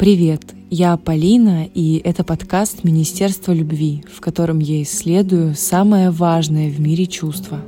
Привет, 0.00 0.54
я 0.70 0.96
Полина, 0.96 1.66
и 1.74 2.00
это 2.02 2.24
подкаст 2.24 2.84
Министерства 2.84 3.52
любви, 3.52 4.02
в 4.10 4.22
котором 4.22 4.58
я 4.58 4.82
исследую 4.82 5.54
самое 5.54 6.10
важное 6.10 6.70
в 6.70 6.80
мире 6.80 7.04
чувство. 7.04 7.58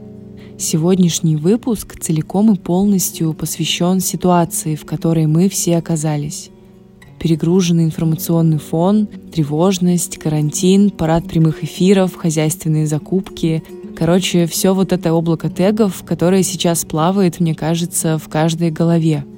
Сегодняшний 0.56 1.37
выпуск 1.37 2.00
целиком 2.00 2.54
и 2.54 2.56
полностью 2.56 3.34
посвящен 3.34 4.00
ситуации, 4.00 4.76
в 4.76 4.87
которой 4.87 5.26
мы 5.26 5.50
все 5.50 5.76
оказались. 5.76 6.48
Перегруженный 7.18 7.85
информационный 7.85 8.58
фон, 8.58 9.08
тревожность, 9.30 10.17
карантин, 10.17 10.88
парад 10.88 11.28
прямых 11.28 11.62
эфиров, 11.62 12.17
хозяйственные 12.17 12.87
закупки. 12.87 13.62
Короче, 13.94 14.46
все 14.46 14.72
вот 14.72 14.94
это 14.94 15.12
облако 15.12 15.51
тегов, 15.51 16.02
которое 16.06 16.42
сейчас 16.42 16.87
плавает, 16.87 17.41
мне 17.41 17.55
кажется, 17.55 18.16
в 18.16 18.30
каждой 18.30 18.70
голове– 18.70 19.27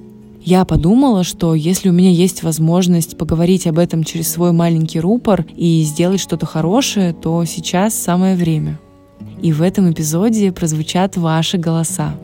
я 0.44 0.66
подумала, 0.66 1.24
что 1.24 1.54
если 1.54 1.88
у 1.88 1.92
меня 1.92 2.10
есть 2.10 2.42
возможность 2.42 3.16
поговорить 3.16 3.66
об 3.66 3.78
этом 3.78 4.04
через 4.04 4.30
свой 4.30 4.52
маленький 4.52 5.00
рупор 5.00 5.46
и 5.56 5.82
сделать 5.84 6.20
что-то 6.20 6.44
хорошее, 6.44 7.14
то 7.14 7.42
сейчас 7.46 7.94
самое 7.94 8.36
время. 8.36 8.78
И 9.40 9.52
в 9.52 9.62
этом 9.62 9.90
эпизоде 9.90 10.52
прозвучат 10.52 11.16
ваши 11.16 11.56
голоса. 11.56 12.14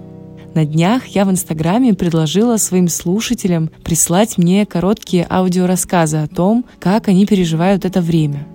На 0.55 0.67
днях 0.67 1.07
я 1.07 1.25
в 1.25 1.31
Инстаграме 1.31 1.95
предложила 1.95 2.59
своим 2.59 2.89
слушателям 2.89 3.71
прислать 3.85 4.37
мне 4.37 4.67
короткие 4.67 5.27
аудиорассказы 5.31 6.19
о 6.19 6.29
том, 6.29 6.67
как 6.79 7.09
они 7.09 7.25
переживают 7.25 7.87
это 7.87 8.03
время. 8.03 8.47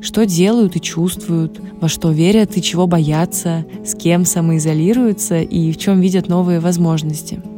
Что 0.00 0.26
делают 0.26 0.76
и 0.76 0.80
чувствуют, 0.80 1.60
во 1.80 1.88
что 1.88 2.12
верят 2.12 2.56
и 2.56 2.62
чего 2.62 2.86
боятся, 2.86 3.66
с 3.84 3.96
кем 3.96 4.24
самоизолируются 4.24 5.40
и 5.40 5.72
в 5.72 5.76
чем 5.76 6.00
видят 6.00 6.28
новые 6.28 6.60
возможности– 6.60 7.42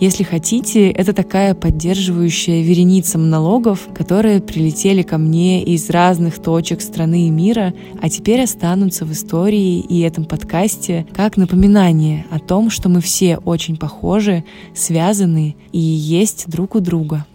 если 0.00 0.22
хотите, 0.22 0.90
это 0.90 1.12
такая 1.12 1.54
поддерживающая 1.54 2.62
вереница 2.62 3.18
монологов, 3.18 3.86
которые 3.94 4.40
прилетели 4.40 5.02
ко 5.02 5.18
мне 5.18 5.62
из 5.62 5.90
разных 5.90 6.38
точек 6.38 6.80
страны 6.80 7.26
и 7.26 7.30
мира, 7.30 7.74
а 8.00 8.08
теперь 8.08 8.42
останутся 8.42 9.04
в 9.04 9.12
истории 9.12 9.78
и 9.78 10.00
этом 10.00 10.24
подкасте 10.24 11.06
как 11.14 11.36
напоминание 11.36 12.24
о 12.30 12.38
том, 12.38 12.70
что 12.70 12.88
мы 12.88 13.02
все 13.02 13.36
очень 13.36 13.76
похожи, 13.76 14.42
связаны 14.74 15.54
и 15.70 15.78
есть 15.78 16.48
друг 16.48 16.76
у 16.76 16.80
друга. 16.80 17.26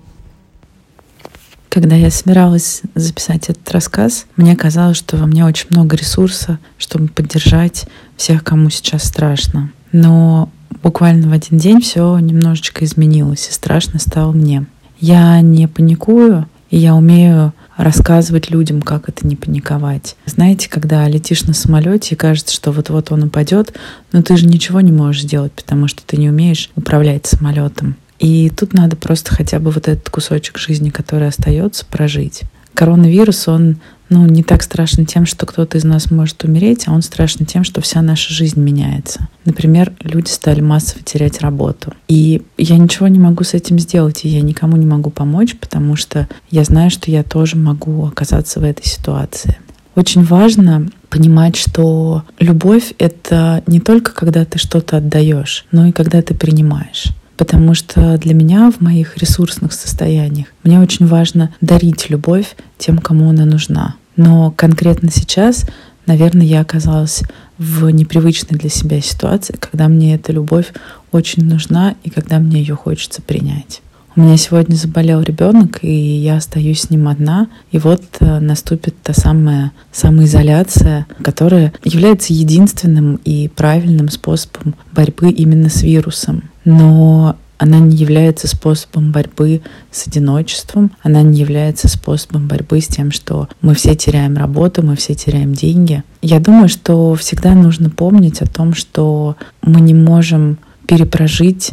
Когда 1.70 1.96
я 1.96 2.10
собиралась 2.10 2.82
записать 2.96 3.50
этот 3.50 3.70
рассказ, 3.70 4.26
мне 4.38 4.56
казалось, 4.56 4.98
что 4.98 5.18
во 5.18 5.28
мне 5.28 5.46
очень 5.46 5.68
много 5.70 5.96
ресурса, 5.96 6.58
чтобы 6.80 7.10
поддержать 7.10 7.86
всех, 8.18 8.44
кому 8.44 8.72
сейчас 8.72 9.04
страшно. 9.04 9.72
Но 9.92 10.50
буквально 10.84 11.30
в 11.30 11.34
один 11.34 11.58
день 11.58 11.82
все 11.82 12.18
немножечко 12.20 12.86
изменилось, 12.86 13.48
и 13.50 13.54
страшно 13.54 14.00
стало 14.00 14.32
мне. 14.32 14.66
Я 15.00 15.42
не 15.42 15.68
паникую, 15.68 16.48
и 16.70 16.78
я 16.78 16.96
умею 16.96 17.54
рассказывать 17.78 18.50
людям, 18.50 18.82
как 18.82 19.10
это 19.10 19.28
не 19.28 19.36
паниковать. 19.36 20.16
Знаете, 20.26 20.70
когда 20.70 21.08
летишь 21.08 21.44
на 21.44 21.54
самолете 21.54 22.16
и 22.16 22.18
кажется, 22.18 22.54
что 22.54 22.72
вот-вот 22.72 23.12
он 23.12 23.24
упадет, 23.24 23.74
но 24.12 24.22
ты 24.22 24.38
же 24.38 24.48
ничего 24.48 24.82
не 24.82 24.92
можешь 24.92 25.24
сделать, 25.24 25.52
потому 25.52 25.88
что 25.88 26.02
ты 26.06 26.18
не 26.18 26.30
умеешь 26.30 26.70
управлять 26.76 27.26
самолетом. 27.26 27.96
И 28.20 28.50
тут 28.50 28.74
надо 28.74 28.96
просто 28.96 29.36
хотя 29.36 29.60
бы 29.60 29.72
вот 29.72 29.88
этот 29.88 30.10
кусочек 30.10 30.58
жизни, 30.58 30.90
который 30.90 31.28
остается, 31.28 31.86
прожить. 31.86 32.44
Коронавирус, 32.74 33.48
он 33.48 33.78
ну, 34.10 34.26
не 34.28 34.44
так 34.44 34.64
страшен 34.64 35.06
тем, 35.06 35.26
что 35.26 35.46
кто-то 35.46 35.78
из 35.78 35.84
нас 35.84 36.12
может 36.12 36.44
умереть, 36.44 36.88
а 36.88 36.94
он 36.94 37.02
страшен 37.02 37.46
тем, 37.46 37.64
что 37.64 37.82
вся 37.82 38.02
наша 38.02 38.34
жизнь 38.34 38.60
меняется. 38.60 39.28
Например, 39.46 39.94
люди 40.02 40.30
стали 40.30 40.62
массово 40.62 41.04
терять 41.04 41.42
работу. 41.42 41.94
И 42.08 42.44
я 42.58 42.78
ничего 42.78 43.08
не 43.08 43.20
могу 43.20 43.44
с 43.44 43.54
этим 43.54 43.80
сделать, 43.80 44.26
и 44.26 44.30
я 44.30 44.42
никому 44.42 44.78
не 44.78 44.86
могу 44.86 45.10
помочь, 45.10 45.56
потому 45.56 45.96
что 45.96 46.28
я 46.52 46.64
знаю, 46.64 46.90
что 46.92 47.10
я 47.10 47.24
тоже 47.24 47.58
могу 47.58 48.06
оказаться 48.06 48.60
в 48.60 48.64
этой 48.64 48.86
ситуации. 48.86 49.58
Очень 49.96 50.24
важно 50.24 50.90
понимать, 51.10 51.56
что 51.56 52.24
любовь— 52.40 52.94
это 53.00 53.64
не 53.66 53.80
только 53.80 54.12
когда 54.14 54.44
ты 54.44 54.60
что-то 54.60 54.98
отдаешь, 54.98 55.66
но 55.72 55.88
и 55.88 55.92
когда 55.92 56.22
ты 56.22 56.34
принимаешь 56.34 57.14
потому 57.38 57.74
что 57.74 58.18
для 58.18 58.34
меня 58.34 58.72
в 58.72 58.82
моих 58.82 59.18
ресурсных 59.18 59.74
состояниях 59.74 60.48
мне 60.64 60.80
очень 60.80 61.06
важно 61.06 61.54
дарить 61.62 62.10
любовь 62.10 62.56
тем, 62.78 62.98
кому 62.98 63.30
она 63.30 63.46
нужна. 63.46 63.96
Но 64.16 64.52
конкретно 64.52 65.12
сейчас, 65.12 65.66
наверное, 66.06 66.46
я 66.46 66.62
оказалась 66.62 67.24
в 67.58 67.90
непривычной 67.90 68.58
для 68.58 68.70
себя 68.70 69.02
ситуации, 69.02 69.56
когда 69.60 69.88
мне 69.88 70.16
эта 70.16 70.32
любовь 70.32 70.74
очень 71.12 71.46
нужна 71.46 71.96
и 72.04 72.10
когда 72.10 72.40
мне 72.40 72.60
ее 72.60 72.76
хочется 72.76 73.22
принять. 73.22 73.82
У 74.18 74.22
меня 74.22 74.38
сегодня 74.38 74.76
заболел 74.76 75.22
ребенок, 75.22 75.80
и 75.82 75.92
я 75.92 76.38
остаюсь 76.38 76.84
с 76.84 76.90
ним 76.90 77.10
одна. 77.10 77.48
И 77.72 77.80
вот 77.80 78.02
э, 78.22 78.40
наступит 78.40 78.96
та 79.04 79.14
самая 79.14 79.74
самоизоляция, 79.92 81.06
которая 81.22 81.74
является 81.84 82.32
единственным 82.32 83.20
и 83.26 83.50
правильным 83.50 84.08
способом 84.08 84.76
борьбы 84.94 85.32
именно 85.32 85.68
с 85.68 85.82
вирусом. 85.82 86.44
Но 86.64 87.36
она 87.58 87.80
не 87.80 87.98
является 87.98 88.48
способом 88.48 89.12
борьбы 89.12 89.62
с 89.92 90.08
одиночеством, 90.08 90.92
она 91.04 91.22
не 91.22 91.38
является 91.38 91.90
способом 91.90 92.48
борьбы 92.48 92.80
с 92.80 92.88
тем, 92.88 93.12
что 93.12 93.50
мы 93.62 93.76
все 93.76 93.96
теряем 93.96 94.38
работу, 94.38 94.82
мы 94.82 94.96
все 94.96 95.14
теряем 95.14 95.54
деньги. 95.54 96.04
Я 96.22 96.40
думаю, 96.40 96.70
что 96.70 97.16
всегда 97.16 97.54
нужно 97.54 97.90
помнить 97.90 98.42
о 98.42 98.48
том, 98.48 98.76
что 98.76 99.36
мы 99.62 99.82
не 99.82 99.94
можем 99.94 100.58
перепрожить 100.88 101.72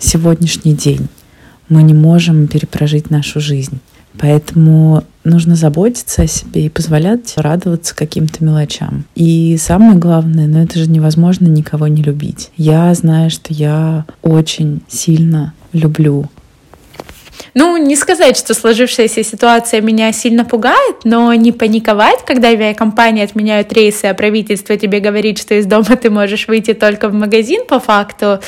сегодняшний 0.00 0.74
день 0.74 1.08
мы 1.68 1.82
не 1.82 1.94
можем 1.94 2.46
перепрожить 2.46 3.10
нашу 3.10 3.40
жизнь. 3.40 3.78
Поэтому 4.18 5.04
нужно 5.24 5.56
заботиться 5.56 6.22
о 6.22 6.26
себе 6.26 6.66
и 6.66 6.70
позволять 6.70 7.34
радоваться 7.36 7.94
каким-то 7.94 8.44
мелочам. 8.44 9.04
И 9.14 9.56
самое 9.58 9.98
главное, 9.98 10.46
ну 10.46 10.62
это 10.62 10.78
же 10.78 10.88
невозможно 10.88 11.46
никого 11.46 11.86
не 11.86 12.02
любить. 12.02 12.50
Я 12.56 12.94
знаю, 12.94 13.30
что 13.30 13.52
я 13.52 14.06
очень 14.22 14.80
сильно 14.88 15.52
люблю 15.72 16.30
ну, 17.54 17.76
не 17.76 17.96
сказать, 17.96 18.36
что 18.36 18.54
сложившаяся 18.54 19.22
ситуация 19.22 19.80
меня 19.80 20.12
сильно 20.12 20.44
пугает, 20.44 20.96
но 21.04 21.32
не 21.34 21.52
паниковать, 21.52 22.24
когда 22.24 22.48
авиакомпании 22.48 23.24
отменяют 23.24 23.72
рейсы, 23.72 24.06
а 24.06 24.14
правительство 24.14 24.76
тебе 24.76 25.00
говорит, 25.00 25.38
что 25.38 25.54
из 25.54 25.66
дома 25.66 25.96
ты 25.96 26.10
можешь 26.10 26.48
выйти 26.48 26.74
только 26.74 27.08
в 27.08 27.14
магазин 27.14 27.64
по 27.66 27.80
факту, 27.80 28.40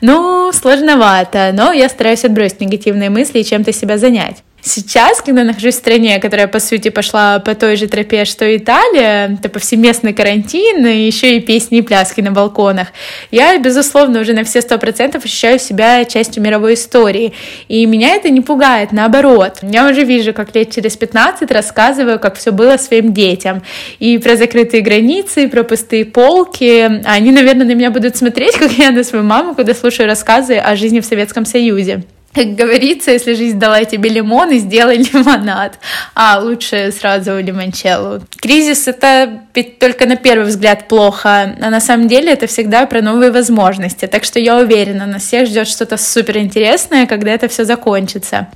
ну, 0.00 0.50
сложновато. 0.52 1.52
Но 1.52 1.72
я 1.72 1.88
стараюсь 1.88 2.24
отбросить 2.24 2.60
негативные 2.60 3.10
мысли 3.10 3.40
и 3.40 3.44
чем-то 3.44 3.72
себя 3.72 3.98
занять. 3.98 4.45
Сейчас, 4.68 5.22
когда 5.22 5.44
нахожусь 5.44 5.76
в 5.76 5.78
стране, 5.78 6.18
которая, 6.18 6.48
по 6.48 6.58
сути, 6.58 6.88
пошла 6.88 7.38
по 7.38 7.54
той 7.54 7.76
же 7.76 7.86
тропе, 7.86 8.24
что 8.24 8.44
Италия, 8.56 9.36
это 9.38 9.48
повсеместный 9.48 10.12
карантин, 10.12 10.84
и 10.84 11.06
еще 11.06 11.36
и 11.36 11.40
песни 11.40 11.78
и 11.78 11.82
пляски 11.82 12.20
на 12.20 12.32
балконах, 12.32 12.88
я, 13.30 13.56
безусловно, 13.58 14.18
уже 14.18 14.32
на 14.32 14.42
все 14.42 14.60
сто 14.60 14.76
процентов 14.78 15.24
ощущаю 15.24 15.60
себя 15.60 16.04
частью 16.04 16.42
мировой 16.42 16.74
истории. 16.74 17.32
И 17.68 17.86
меня 17.86 18.16
это 18.16 18.28
не 18.28 18.40
пугает, 18.40 18.90
наоборот. 18.90 19.58
Я 19.62 19.88
уже 19.88 20.02
вижу, 20.02 20.34
как 20.34 20.52
лет 20.56 20.74
через 20.74 20.96
15 20.96 21.48
рассказываю, 21.52 22.18
как 22.18 22.34
все 22.34 22.50
было 22.50 22.76
своим 22.76 23.14
детям. 23.14 23.62
И 24.00 24.18
про 24.18 24.34
закрытые 24.34 24.82
границы, 24.82 25.44
и 25.44 25.46
про 25.46 25.62
пустые 25.62 26.04
полки. 26.04 27.02
Они, 27.04 27.30
наверное, 27.30 27.66
на 27.66 27.74
меня 27.76 27.92
будут 27.92 28.16
смотреть, 28.16 28.54
как 28.58 28.72
я 28.72 28.90
на 28.90 29.04
свою 29.04 29.24
маму, 29.24 29.54
когда 29.54 29.74
слушаю 29.74 30.08
рассказы 30.08 30.56
о 30.56 30.74
жизни 30.74 30.98
в 30.98 31.06
Советском 31.06 31.44
Союзе. 31.44 32.02
Как 32.36 32.54
говорится, 32.54 33.12
если 33.12 33.32
жизнь 33.32 33.58
дала 33.58 33.82
тебе 33.86 34.10
лимон, 34.10 34.50
и 34.50 34.58
сделай 34.58 34.98
лимонад. 35.12 35.78
А 36.14 36.38
лучше 36.38 36.92
сразу 36.92 37.38
лимончеллу. 37.38 38.20
Кризис— 38.42 38.86
это 38.88 39.40
ведь 39.54 39.78
только 39.78 40.04
на 40.04 40.16
первый 40.16 40.46
взгляд 40.46 40.86
плохо, 40.86 41.56
а 41.58 41.70
на 41.70 41.80
самом 41.80 42.08
деле 42.08 42.30
это 42.30 42.46
всегда 42.46 42.84
про 42.84 43.00
новые 43.00 43.32
возможности. 43.32 44.06
Так 44.06 44.24
что 44.24 44.38
я 44.38 44.58
уверена, 44.58 45.06
нас 45.06 45.22
всех 45.22 45.48
ждет 45.48 45.66
что-то 45.66 45.96
супер 45.96 46.36
интересное, 46.36 47.06
когда 47.06 47.30
это 47.30 47.48
все 47.48 47.64
закончится. 47.64 48.48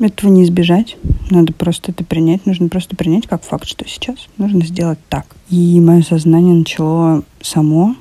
Этого 0.00 0.28
не 0.30 0.42
избежать. 0.42 0.96
Надо 1.30 1.52
просто 1.52 1.92
это 1.92 2.02
принять. 2.02 2.46
Нужно 2.46 2.68
просто 2.68 2.96
принять 2.96 3.28
как 3.28 3.44
факт, 3.44 3.68
что 3.68 3.86
сейчас 3.86 4.16
нужно 4.38 4.64
сделать 4.64 4.98
так. 5.08 5.24
И 5.50 5.78
мое 5.80 6.02
сознание 6.02 6.54
начало 6.54 7.22
само 7.40 7.94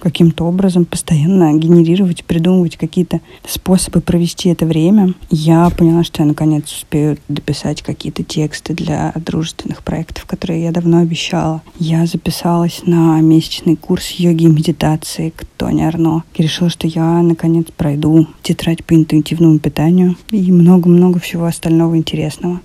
каким-то 0.00 0.44
образом 0.44 0.84
постоянно 0.84 1.52
генерировать, 1.52 2.24
придумывать 2.24 2.76
какие-то 2.76 3.20
способы 3.46 4.00
провести 4.00 4.48
это 4.48 4.66
время. 4.66 5.14
Я 5.30 5.70
поняла, 5.70 6.02
что 6.02 6.22
я 6.22 6.28
наконец 6.28 6.64
успею 6.72 7.18
дописать 7.28 7.82
какие-то 7.82 8.24
тексты 8.24 8.74
для 8.74 9.12
дружественных 9.14 9.82
проектов, 9.82 10.24
которые 10.26 10.64
я 10.64 10.72
давно 10.72 10.98
обещала. 10.98 11.62
Я 11.78 12.06
записалась 12.06 12.82
на 12.84 13.20
месячный 13.20 13.76
курс 13.76 14.10
йоги 14.12 14.44
и 14.44 14.48
медитации 14.48 15.30
к 15.30 15.44
Тони 15.56 15.82
Арно. 15.82 16.24
И 16.34 16.42
решила, 16.42 16.70
что 16.70 16.86
я 16.86 17.22
наконец 17.22 17.66
пройду 17.76 18.26
тетрадь 18.42 18.84
по 18.84 18.94
интуитивному 18.94 19.58
питанию 19.58 20.16
и 20.30 20.50
много-много 20.50 21.20
всего 21.20 21.44
остального 21.44 21.96
интересного. 21.96 22.60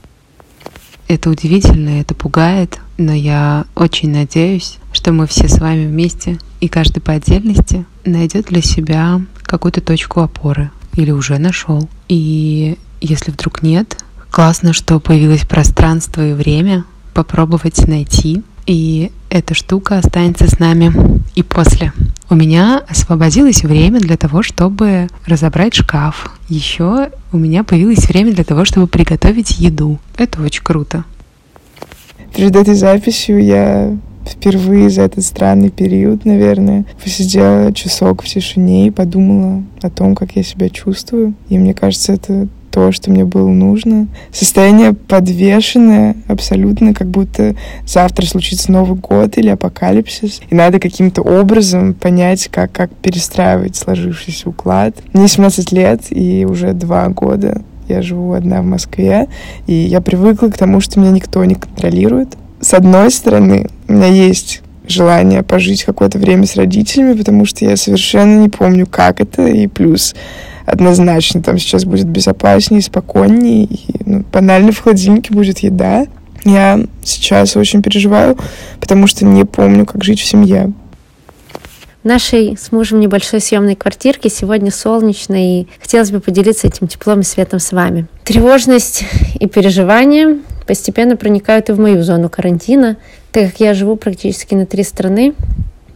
Это 1.08 1.30
удивительно, 1.30 1.90
это 2.02 2.16
пугает, 2.16 2.80
но 2.98 3.14
я 3.14 3.66
очень 3.76 4.10
надеюсь, 4.10 4.78
что 4.96 5.12
мы 5.12 5.28
все 5.28 5.48
с 5.48 5.60
вами 5.60 5.86
вместе 5.86 6.40
и 6.60 6.68
каждый 6.68 7.02
по 7.02 7.14
отдельности 7.14 7.86
найдет 8.04 8.48
для 8.48 8.62
себя 8.62 9.22
какую-то 9.44 9.82
точку 9.82 10.22
опоры 10.22 10.72
или 10.96 11.12
уже 11.12 11.38
нашел. 11.38 11.88
И 12.08 12.78
если 13.02 13.32
вдруг 13.32 13.62
нет, 13.62 13.98
Классно, 14.36 14.74
что 14.74 15.00
появилось 15.00 15.46
пространство 15.46 16.22
и 16.22 16.34
время 16.34 16.84
попробовать 17.14 17.88
найти 17.88 18.44
и 18.66 19.14
эта 19.30 19.54
штука 19.54 19.98
останется 19.98 20.50
с 20.50 20.60
нами 20.60 20.92
и 21.36 21.42
после. 21.42 21.94
У 22.30 22.36
меня 22.36 22.84
освободилось 22.90 23.64
время 23.64 24.02
для 24.02 24.18
того, 24.18 24.44
чтобы 24.44 25.08
разобрать 25.26 25.76
шкаф. 25.76 26.38
Еще 26.50 27.12
у 27.32 27.38
меня 27.38 27.64
появилось 27.64 28.10
время 28.10 28.34
для 28.34 28.44
того, 28.44 28.66
чтобы 28.66 28.88
приготовить 28.88 29.58
еду. 29.58 30.00
Это 30.18 30.42
очень 30.42 30.64
круто. 30.64 31.06
Перед 32.36 32.58
этой 32.58 32.76
записью 32.76 33.42
я 33.42 33.98
впервые 34.28 34.90
за 34.90 35.04
этот 35.04 35.24
странный 35.24 35.70
период, 35.70 36.26
наверное, 36.26 36.86
посидела 37.04 37.74
часок 37.74 38.24
в 38.24 38.28
тишине 38.28 38.88
и 38.88 38.92
подумала 38.92 39.64
о 39.82 39.90
том, 39.90 40.16
как 40.16 40.36
я 40.36 40.44
себя 40.44 40.70
чувствую. 40.70 41.34
И 41.50 41.58
мне 41.58 41.74
кажется, 41.74 42.14
это 42.14 42.48
то, 42.76 42.92
что 42.92 43.10
мне 43.10 43.24
было 43.24 43.48
нужно. 43.48 44.08
Состояние 44.34 44.92
подвешенное 44.92 46.18
абсолютно, 46.28 46.94
как 46.94 47.08
будто 47.08 47.56
завтра 47.88 48.26
случится 48.26 48.70
Новый 48.70 49.00
год 49.00 49.38
или 49.38 49.48
апокалипсис. 49.48 50.42
И 50.50 50.54
надо 50.54 50.82
каким-то 50.82 51.22
образом 51.22 51.94
понять, 51.94 52.50
как, 52.50 52.74
как 52.74 52.94
перестраивать 52.94 53.78
сложившийся 53.78 54.50
уклад. 54.50 54.94
Мне 55.14 55.30
17 55.30 55.72
лет, 55.72 56.02
и 56.10 56.46
уже 56.46 56.74
два 56.74 57.08
года 57.08 57.62
я 57.88 58.02
живу 58.02 58.34
одна 58.34 58.62
в 58.62 58.66
Москве, 58.66 59.30
и 59.68 59.74
я 59.74 60.02
привыкла 60.02 60.50
к 60.50 60.58
тому, 60.58 60.82
что 60.82 61.00
меня 61.00 61.12
никто 61.12 61.46
не 61.46 61.56
контролирует. 61.56 62.36
С 62.60 62.74
одной 62.74 63.10
стороны, 63.10 63.70
у 63.88 63.94
меня 63.94 64.08
есть 64.08 64.62
желание 64.88 65.44
пожить 65.44 65.84
какое-то 65.84 66.20
время 66.20 66.46
с 66.46 66.56
родителями, 66.56 67.14
потому 67.14 67.46
что 67.46 67.66
я 67.66 67.78
совершенно 67.78 68.40
не 68.40 68.50
помню, 68.50 68.86
как 68.86 69.22
это, 69.22 69.46
и 69.46 69.68
плюс 69.68 70.16
однозначно 70.66 71.42
там 71.42 71.58
сейчас 71.58 71.86
будет 71.86 72.08
безопаснее, 72.08 72.82
спокойнее, 72.82 73.66
и 73.66 73.80
ну, 74.06 74.24
банально 74.32 74.72
в 74.72 74.80
холодильнике 74.80 75.34
будет 75.34 75.60
еда. 75.60 76.08
Я 76.44 76.80
сейчас 77.04 77.56
очень 77.56 77.82
переживаю, 77.82 78.38
потому 78.80 79.08
что 79.08 79.26
не 79.26 79.46
помню, 79.46 79.86
как 79.86 80.04
жить 80.04 80.20
в 80.20 80.26
семье. 80.26 80.74
В 82.04 82.08
нашей 82.08 82.56
с 82.56 82.72
мужем 82.72 83.00
небольшой 83.00 83.42
съемной 83.42 83.76
квартирке 83.76 84.30
сегодня 84.30 84.70
солнечно, 84.70 85.36
и 85.36 85.66
хотелось 85.82 86.12
бы 86.12 86.20
поделиться 86.20 86.68
этим 86.68 86.88
теплом 86.88 87.22
и 87.22 87.24
светом 87.24 87.60
с 87.60 87.72
вами. 87.72 88.06
Тревожность 88.24 89.06
и 89.40 89.48
переживания 89.48 90.38
постепенно 90.68 91.18
проникают 91.18 91.70
и 91.70 91.74
в 91.74 91.80
мою 91.80 92.04
зону 92.04 92.30
карантина, 92.30 92.98
так 93.36 93.52
как 93.52 93.60
я 93.60 93.74
живу 93.74 93.98
практически 93.98 94.56
на 94.56 94.66
три 94.66 94.84
страны. 94.84 95.34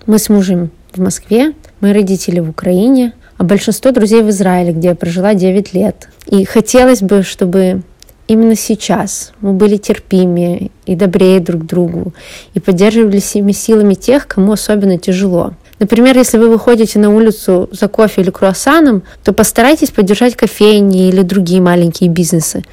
Мы 0.06 0.20
с 0.20 0.28
мужем 0.28 0.72
в 0.92 1.00
Москве, 1.00 1.54
мои 1.80 1.94
родители 1.94 2.42
в 2.42 2.50
Украине, 2.50 3.14
а 3.38 3.46
большинство 3.46 3.92
друзей 3.92 4.24
в 4.24 4.30
Израиле, 4.30 4.74
где 4.74 4.90
я 4.90 4.96
прожила 4.96 5.34
9 5.34 5.74
лет. 5.74 6.10
И 6.26 6.44
хотелось 6.44 7.02
бы, 7.02 7.24
чтобы 7.24 7.84
именно 8.28 8.58
сейчас 8.58 9.32
мы 9.40 9.54
были 9.54 9.78
терпимее 9.78 10.70
и 10.86 10.96
добрее 10.96 11.40
друг 11.40 11.66
другу 11.66 12.14
и 12.56 12.60
поддерживали 12.60 13.22
всеми 13.22 13.54
силами 13.54 13.94
тех, 13.94 14.28
кому 14.28 14.52
особенно 14.52 14.98
тяжело. 14.98 15.54
Например, 15.80 16.18
если 16.18 16.38
вы 16.38 16.50
выходите 16.50 17.00
на 17.00 17.10
улицу 17.10 17.70
за 17.72 17.88
кофе 17.88 18.20
или 18.20 18.32
круассаном, 18.32 19.04
то 19.24 19.32
постарайтесь 19.32 19.92
поддержать 19.92 20.36
кофейни 20.36 21.08
или 21.08 21.22
другие 21.22 21.62
маленькие 21.62 22.10
бизнесы. 22.10 22.66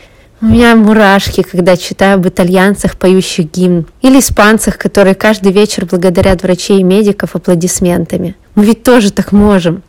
У 0.42 0.44
меня 0.44 0.76
мурашки, 0.76 1.42
когда 1.42 1.78
читаю 1.78 2.16
об 2.16 2.28
итальянцах, 2.28 2.98
поющих 2.98 3.50
гимн, 3.50 3.86
или 4.02 4.18
испанцах, 4.18 4.76
которые 4.76 5.14
каждый 5.14 5.50
вечер 5.50 5.86
благодарят 5.86 6.42
врачей 6.42 6.80
и 6.80 6.82
медиков 6.82 7.34
аплодисментами. 7.34 8.36
Мы 8.54 8.66
ведь 8.66 8.82
тоже 8.82 9.12
так 9.12 9.32
можем. 9.32 9.82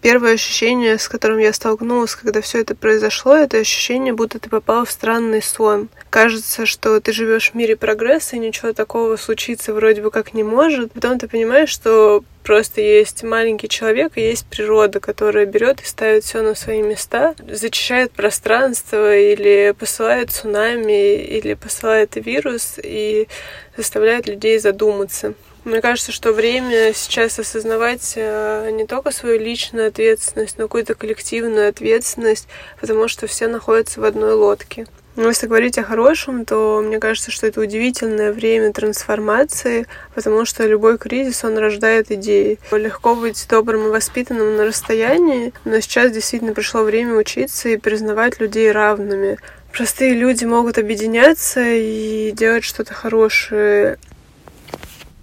Первое 0.00 0.34
ощущение, 0.34 0.98
с 0.98 1.08
которым 1.08 1.38
я 1.38 1.52
столкнулась, 1.52 2.16
когда 2.16 2.40
все 2.40 2.60
это 2.60 2.74
произошло, 2.74 3.36
это 3.36 3.58
ощущение, 3.58 4.12
будто 4.12 4.40
ты 4.40 4.48
попал 4.48 4.84
в 4.84 4.90
странный 4.90 5.42
сон. 5.42 5.88
Кажется, 6.10 6.66
что 6.66 7.00
ты 7.00 7.12
живешь 7.12 7.50
в 7.50 7.54
мире 7.54 7.76
прогресса, 7.76 8.36
и 8.36 8.40
ничего 8.40 8.72
такого 8.72 9.16
случиться 9.16 9.72
вроде 9.72 10.02
бы 10.02 10.10
как 10.10 10.34
не 10.34 10.42
может. 10.42 10.92
Потом 10.92 11.18
ты 11.18 11.28
понимаешь, 11.28 11.68
что 11.68 12.24
просто 12.48 12.80
есть 12.80 13.24
маленький 13.24 13.68
человек 13.68 14.12
и 14.16 14.22
есть 14.22 14.46
природа, 14.46 15.00
которая 15.00 15.44
берет 15.44 15.82
и 15.82 15.84
ставит 15.84 16.24
все 16.24 16.40
на 16.40 16.54
свои 16.54 16.80
места, 16.80 17.34
зачищает 17.46 18.12
пространство 18.12 19.14
или 19.14 19.74
посылает 19.78 20.30
цунами, 20.30 21.16
или 21.16 21.52
посылает 21.52 22.16
вирус 22.16 22.78
и 22.82 23.28
заставляет 23.76 24.28
людей 24.28 24.58
задуматься. 24.58 25.34
Мне 25.68 25.82
кажется, 25.82 26.12
что 26.12 26.32
время 26.32 26.94
сейчас 26.94 27.38
осознавать 27.38 28.14
э, 28.16 28.70
не 28.72 28.86
только 28.86 29.10
свою 29.10 29.38
личную 29.38 29.88
ответственность, 29.88 30.56
но 30.56 30.64
какую-то 30.64 30.94
коллективную 30.94 31.68
ответственность, 31.68 32.48
потому 32.80 33.06
что 33.06 33.26
все 33.26 33.48
находятся 33.48 34.00
в 34.00 34.04
одной 34.04 34.32
лодке. 34.32 34.86
Но 35.14 35.28
если 35.28 35.46
говорить 35.46 35.76
о 35.76 35.82
хорошем, 35.82 36.46
то 36.46 36.80
мне 36.82 36.98
кажется, 36.98 37.30
что 37.30 37.46
это 37.46 37.60
удивительное 37.60 38.32
время 38.32 38.72
трансформации, 38.72 39.86
потому 40.14 40.46
что 40.46 40.66
любой 40.66 40.96
кризис, 40.96 41.44
он 41.44 41.58
рождает 41.58 42.10
идеи. 42.10 42.58
Легко 42.72 43.14
быть 43.14 43.46
добрым 43.46 43.88
и 43.88 43.90
воспитанным 43.90 44.56
на 44.56 44.64
расстоянии, 44.64 45.52
но 45.66 45.80
сейчас 45.80 46.12
действительно 46.12 46.54
пришло 46.54 46.82
время 46.82 47.14
учиться 47.14 47.68
и 47.68 47.76
признавать 47.76 48.40
людей 48.40 48.72
равными. 48.72 49.36
Простые 49.70 50.14
люди 50.14 50.46
могут 50.46 50.78
объединяться 50.78 51.60
и 51.62 52.32
делать 52.32 52.64
что-то 52.64 52.94
хорошее. 52.94 53.98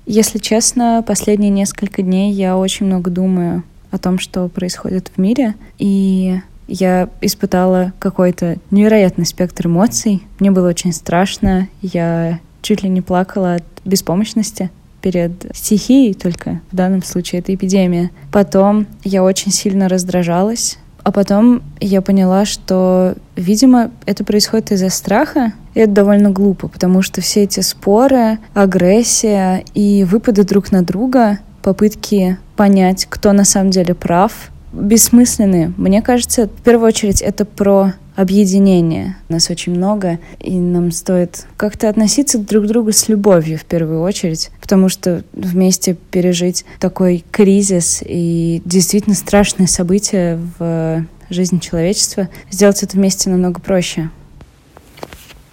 Если 0.06 0.38
честно, 0.38 1.04
последние 1.06 1.50
несколько 1.50 2.02
дней 2.02 2.31
я 2.31 2.57
очень 2.57 2.86
много 2.86 3.10
думаю 3.10 3.63
о 3.92 3.98
том, 3.98 4.19
что 4.19 4.48
происходит 4.50 5.12
в 5.16 5.19
мире, 5.19 5.56
и 5.80 6.40
я 6.68 7.10
испытала 7.22 7.94
какой-то 8.00 8.57
невероятный 8.72 9.25
спектр 9.25 9.68
эмоций. 9.68 10.22
Мне 10.40 10.52
было 10.52 10.69
очень 10.69 10.94
страшно, 10.94 11.68
я 11.81 12.40
чуть 12.62 12.84
ли 12.84 12.90
не 12.90 13.02
плакала 13.02 13.56
от 13.56 13.63
беспомощности 13.84 14.69
перед 15.02 15.46
стихией, 15.56 16.13
только 16.13 16.62
в 16.72 16.75
данном 16.75 17.04
случае 17.04 17.40
это 17.40 17.54
эпидемия. 17.54 18.10
Потом 18.31 18.88
я 19.04 19.24
очень 19.24 19.51
сильно 19.51 19.88
раздражалась, 19.88 20.80
а 21.06 21.12
потом 21.12 21.62
я 21.80 22.02
поняла, 22.02 22.46
что, 22.46 23.13
видимо, 23.36 23.92
это 24.07 24.24
происходит 24.24 24.72
из-за 24.72 24.90
страха. 24.90 25.54
И 25.75 25.81
это 25.81 25.92
довольно 25.92 26.31
глупо, 26.31 26.68
потому 26.68 27.04
что 27.04 27.22
все 27.22 27.44
эти 27.44 27.60
споры, 27.60 28.40
агрессия 28.56 29.63
и 29.75 30.04
выпады 30.04 30.44
друг 30.44 30.72
на 30.72 30.81
друга, 30.81 31.38
попытки 31.62 32.40
понять, 32.56 33.06
кто 33.07 33.34
на 33.34 33.44
самом 33.44 33.69
деле 33.69 33.94
прав, 33.94 34.31
бессмысленны. 34.74 35.75
Мне 35.78 36.02
кажется, 36.02 36.48
в 36.48 36.63
первую 36.63 36.88
очередь 36.88 37.22
это 37.22 37.46
про 37.46 37.94
объединение. 38.16 39.18
Нас 39.30 39.50
очень 39.50 39.76
много, 39.76 40.20
и 40.39 40.58
нам 40.58 40.92
стоит 40.92 41.46
как-то 41.58 41.89
относиться 41.89 42.38
друг 42.38 42.66
к 42.66 42.68
другу 42.68 42.92
с 42.92 43.08
любовью 43.10 43.58
в 43.58 43.66
первую 43.66 44.01
очередь, 44.01 44.51
потому 44.62 44.89
что 44.89 45.24
вместе 45.34 45.96
пережить 46.12 46.66
такой 46.80 47.24
кризис 47.32 48.01
и 48.06 48.62
действительно 48.66 49.16
страшные 49.16 49.68
события 49.68 50.39
в 50.60 51.06
жизни 51.30 51.60
человечества, 51.60 52.30
сделать 52.51 52.84
это 52.84 52.96
вместе 52.98 53.30
намного 53.30 53.60
проще. 53.60 54.10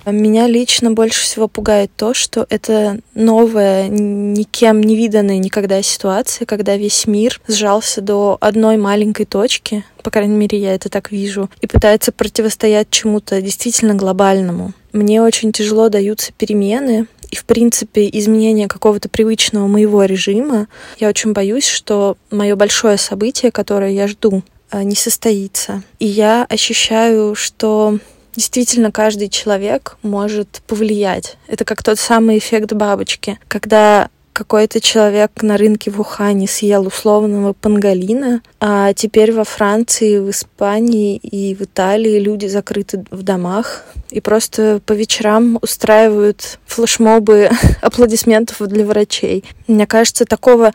Меня 0.04 0.46
лично 0.46 0.90
больше 0.90 1.22
всего 1.22 1.48
пугает 1.48 1.90
то, 1.96 2.12
что 2.14 2.46
это 2.50 2.98
новая, 3.14 3.88
никем 3.88 4.80
не 4.80 4.96
виданная 4.96 5.38
никогда 5.38 5.80
ситуация, 5.82 6.46
когда 6.46 6.76
весь 6.76 7.06
мир 7.06 7.40
сжался 7.46 8.00
до 8.00 8.36
одной 8.40 8.76
маленькой 8.76 9.26
точки, 9.26 9.84
по 10.02 10.10
крайней 10.10 10.36
мере, 10.36 10.58
я 10.58 10.74
это 10.74 10.88
так 10.88 11.12
вижу, 11.12 11.48
и 11.60 11.66
пытается 11.66 12.10
противостоять 12.10 12.90
чему-то 12.90 13.40
действительно 13.40 13.94
глобальному. 13.94 14.72
Мне 14.92 15.22
очень 15.22 15.52
тяжело 15.52 15.88
даются 15.88 16.32
перемены, 16.32 17.06
и, 17.30 17.36
в 17.36 17.46
принципе, 17.46 18.10
изменение 18.12 18.68
какого-то 18.68 19.08
привычного 19.08 19.66
моего 19.66 20.04
режима. 20.04 20.68
Я 21.00 21.08
очень 21.08 21.32
боюсь, 21.32 21.66
что 21.66 22.18
мое 22.30 22.56
большое 22.56 22.98
событие, 22.98 23.50
которое 23.50 23.90
я 23.92 24.06
жду, 24.06 24.42
а, 24.70 24.84
не 24.84 24.94
состоится. 24.94 25.82
И 25.98 26.06
я 26.06 26.44
ощущаю, 26.44 27.34
что 27.34 27.98
Действительно, 28.34 28.90
каждый 28.90 29.28
человек 29.28 29.96
может 30.02 30.62
повлиять. 30.66 31.36
Это 31.46 31.64
как 31.64 31.82
тот 31.82 31.98
самый 31.98 32.38
эффект 32.38 32.72
бабочки, 32.72 33.38
когда 33.48 34.08
какой-то 34.32 34.80
человек 34.80 35.42
на 35.42 35.56
рынке 35.56 35.90
в 35.90 36.00
Ухане 36.00 36.48
съел 36.48 36.86
условного 36.86 37.52
панголина, 37.52 38.42
а 38.60 38.92
теперь 38.94 39.32
во 39.32 39.44
Франции, 39.44 40.18
в 40.18 40.30
Испании 40.30 41.16
и 41.16 41.54
в 41.54 41.62
Италии 41.62 42.18
люди 42.18 42.46
закрыты 42.46 43.04
в 43.10 43.22
домах 43.22 43.84
и 44.10 44.20
просто 44.20 44.80
по 44.84 44.92
вечерам 44.92 45.58
устраивают 45.60 46.58
флешмобы 46.66 47.50
аплодисментов 47.82 48.66
для 48.68 48.84
врачей. 48.84 49.44
Мне 49.66 49.86
кажется, 49.86 50.24
такого 50.24 50.72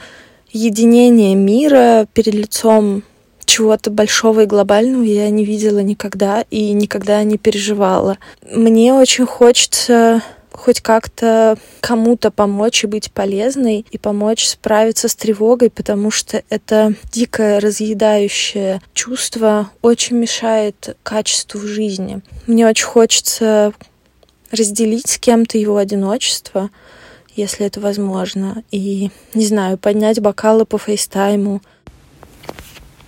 единения 0.52 1.36
мира 1.36 2.08
перед 2.14 2.34
лицом 2.34 3.04
чего-то 3.48 3.90
большого 3.90 4.42
и 4.42 4.46
глобального 4.46 5.04
я 5.04 5.30
не 5.30 5.46
видела 5.46 5.80
никогда 5.80 6.46
и 6.52 6.74
никогда 6.74 7.24
не 7.24 7.38
переживала. 7.38 8.18
Мне 8.52 8.94
очень 8.94 9.26
хочется 9.26 10.22
хоть 10.52 10.82
как-то 10.82 11.58
кому-то 11.82 12.32
помочь 12.32 12.84
и 12.84 12.88
быть 12.88 13.12
полезной, 13.12 13.86
и 13.90 13.98
помочь 13.98 14.46
справиться 14.46 15.08
с 15.08 15.16
тревогой, 15.16 15.70
потому 15.70 16.12
что 16.12 16.44
это 16.50 16.94
дикое 17.12 17.60
разъедающее 17.60 18.82
чувство 18.94 19.70
очень 19.82 20.18
мешает 20.18 20.98
качеству 21.04 21.62
жизни. 21.62 22.22
Мне 22.48 22.68
очень 22.68 22.86
хочется 22.86 23.72
разделить 24.52 25.08
с 25.08 25.18
кем-то 25.20 25.58
его 25.58 25.78
одиночество, 25.78 26.70
если 27.36 27.68
это 27.68 27.80
возможно, 27.80 28.64
и, 28.72 29.12
не 29.36 29.46
знаю, 29.46 29.78
поднять 29.78 30.20
бокалы 30.20 30.66
по 30.66 30.80
фейстайму, 30.80 31.62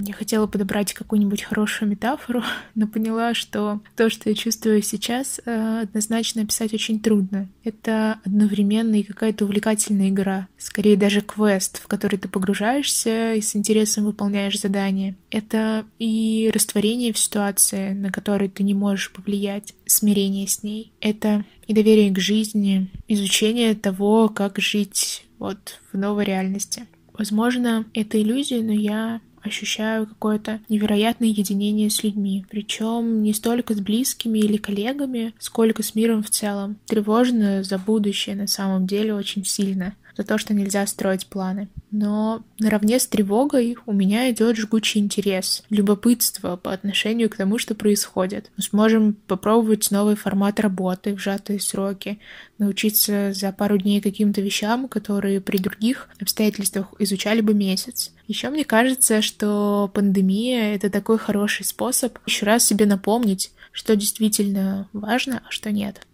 я 0.02 0.14
хотела 0.14 0.48
подобрать 0.48 0.94
какую-нибудь 0.94 1.44
хорошую 1.44 1.90
метафору, 1.90 2.44
но 2.76 2.88
поняла, 2.88 3.34
что 3.34 3.82
то, 3.96 4.10
что 4.10 4.30
я 4.30 4.36
чувствую 4.36 4.82
сейчас, 4.82 5.42
э, 5.46 5.82
однозначно 5.84 6.44
описать 6.44 6.74
очень 6.74 7.00
трудно. 7.00 7.50
Это 7.64 8.20
одновременно 8.26 8.96
и 8.96 9.04
какая-то 9.04 9.46
увлекательная 9.46 10.10
игра, 10.10 10.48
скорее 10.58 10.98
даже 10.98 11.22
квест, 11.22 11.82
в 11.82 11.88
который 11.88 12.18
ты 12.18 12.28
погружаешься 12.28 13.34
и 13.34 13.42
с 13.42 13.56
интересом 13.56 14.06
выполняешь 14.06 14.60
задания. 14.60 15.16
Это 15.30 15.86
и 16.00 16.50
растворение 16.54 17.14
в 17.14 17.20
ситуации, 17.20 17.94
на 17.94 18.12
которую 18.12 18.50
ты 18.50 18.64
не 18.64 18.74
можешь 18.74 19.12
повлиять, 19.12 19.74
смирение 19.86 20.48
с 20.48 20.64
ней. 20.64 20.92
Это 21.02 21.44
и 21.68 21.74
доверие 21.74 22.12
к 22.12 22.20
жизни, 22.20 22.90
изучение 23.08 23.76
того, 23.76 24.30
как 24.30 24.60
жить 24.60 25.26
вот 25.38 25.80
в 25.92 25.98
новой 25.98 26.26
реальности. 26.26 26.88
Возможно, 27.20 27.86
это 27.94 28.22
иллюзия, 28.22 28.62
но 28.64 28.72
я 28.72 29.20
ощущаю 29.50 30.08
какое-то 30.08 30.62
невероятное 30.70 31.28
единение 31.28 31.90
с 31.90 32.04
людьми. 32.04 32.46
Причем 32.50 33.22
не 33.22 33.34
столько 33.34 33.74
с 33.74 33.80
близкими 33.80 34.40
или 34.40 34.58
коллегами, 34.58 35.34
сколько 35.40 35.84
с 35.84 35.94
миром 35.96 36.24
в 36.24 36.30
целом. 36.30 36.78
Тревожно 36.86 37.64
за 37.64 37.78
будущее 37.78 38.36
на 38.36 38.48
самом 38.48 38.88
деле 38.88 39.14
очень 39.14 39.44
сильно 39.46 39.96
за 40.20 40.26
то, 40.26 40.38
что 40.38 40.54
нельзя 40.54 40.86
строить 40.86 41.28
планы. 41.28 41.70
Но 41.92 42.44
наравне 42.60 43.00
с 43.00 43.08
тревогой 43.08 43.78
у 43.86 43.94
меня 43.94 44.30
идет 44.30 44.58
жгучий 44.58 45.00
интерес, 45.00 45.64
любопытство 45.70 46.58
по 46.58 46.74
отношению 46.74 47.30
к 47.30 47.38
тому, 47.38 47.58
что 47.58 47.74
происходит. 47.74 48.52
Мы 48.58 48.64
сможем 48.64 49.14
попробовать 49.14 49.90
новый 49.92 50.18
формат 50.18 50.60
работы 50.60 51.16
в 51.16 51.20
сжатые 51.20 51.62
сроки, 51.62 52.20
научиться 52.58 53.32
за 53.34 53.54
пару 53.54 53.78
дней 53.78 54.02
каким-то 54.02 54.42
вещам, 54.42 54.90
которые 54.90 55.40
при 55.40 55.58
других 55.58 56.10
обстоятельствах 56.20 56.94
изучали 57.00 57.40
бы 57.40 57.54
месяц. 57.54 58.12
Еще 58.28 58.50
мне 58.50 58.66
кажется, 58.66 59.22
что 59.22 59.90
пандемия— 59.94 60.76
это 60.76 60.90
такой 60.90 61.18
хороший 61.18 61.66
способ 61.66 62.20
еще 62.26 62.46
раз 62.46 62.66
себе 62.66 62.86
напомнить, 62.86 63.54
что 63.72 63.96
действительно 63.96 64.90
важно, 64.92 65.42
а 65.48 65.50
что 65.50 65.72
нет. 65.72 66.06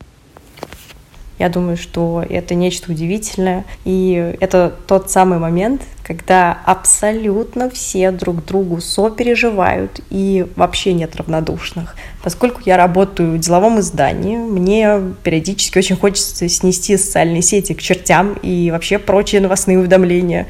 Я 1.37 1.49
думаю, 1.49 1.75
что 1.75 2.23
это 2.27 2.55
нечто 2.55 2.91
удивительное. 2.91 3.65
И 3.83 4.35
это 4.39 4.73
тот 4.87 5.11
самый 5.11 5.37
момент, 5.37 5.81
когда 6.03 6.57
абсолютно 6.65 7.69
все 7.69 8.11
друг 8.11 8.45
другу 8.45 8.79
сопереживают 8.79 9.99
и 10.09 10.47
вообще 10.55 10.93
нет 10.93 11.15
равнодушных. 11.15 11.95
Поскольку 12.23 12.61
я 12.65 12.77
работаю 12.77 13.33
в 13.33 13.39
деловом 13.39 13.79
издании, 13.81 14.37
мне 14.37 15.01
периодически 15.23 15.77
очень 15.77 15.97
хочется 15.97 16.47
снести 16.47 16.95
социальные 16.95 17.41
сети 17.41 17.73
к 17.73 17.81
чертям 17.81 18.37
и 18.41 18.71
вообще 18.71 18.97
прочие 18.97 19.41
новостные 19.41 19.77
уведомления, 19.77 20.47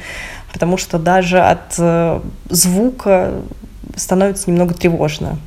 потому 0.54 0.78
что 0.78 1.00
даже 1.00 1.40
от 1.40 1.76
э, 1.80 2.22
звука 2.50 3.42
становится 3.96 4.52
немного 4.52 4.74
тревожно. 4.74 5.40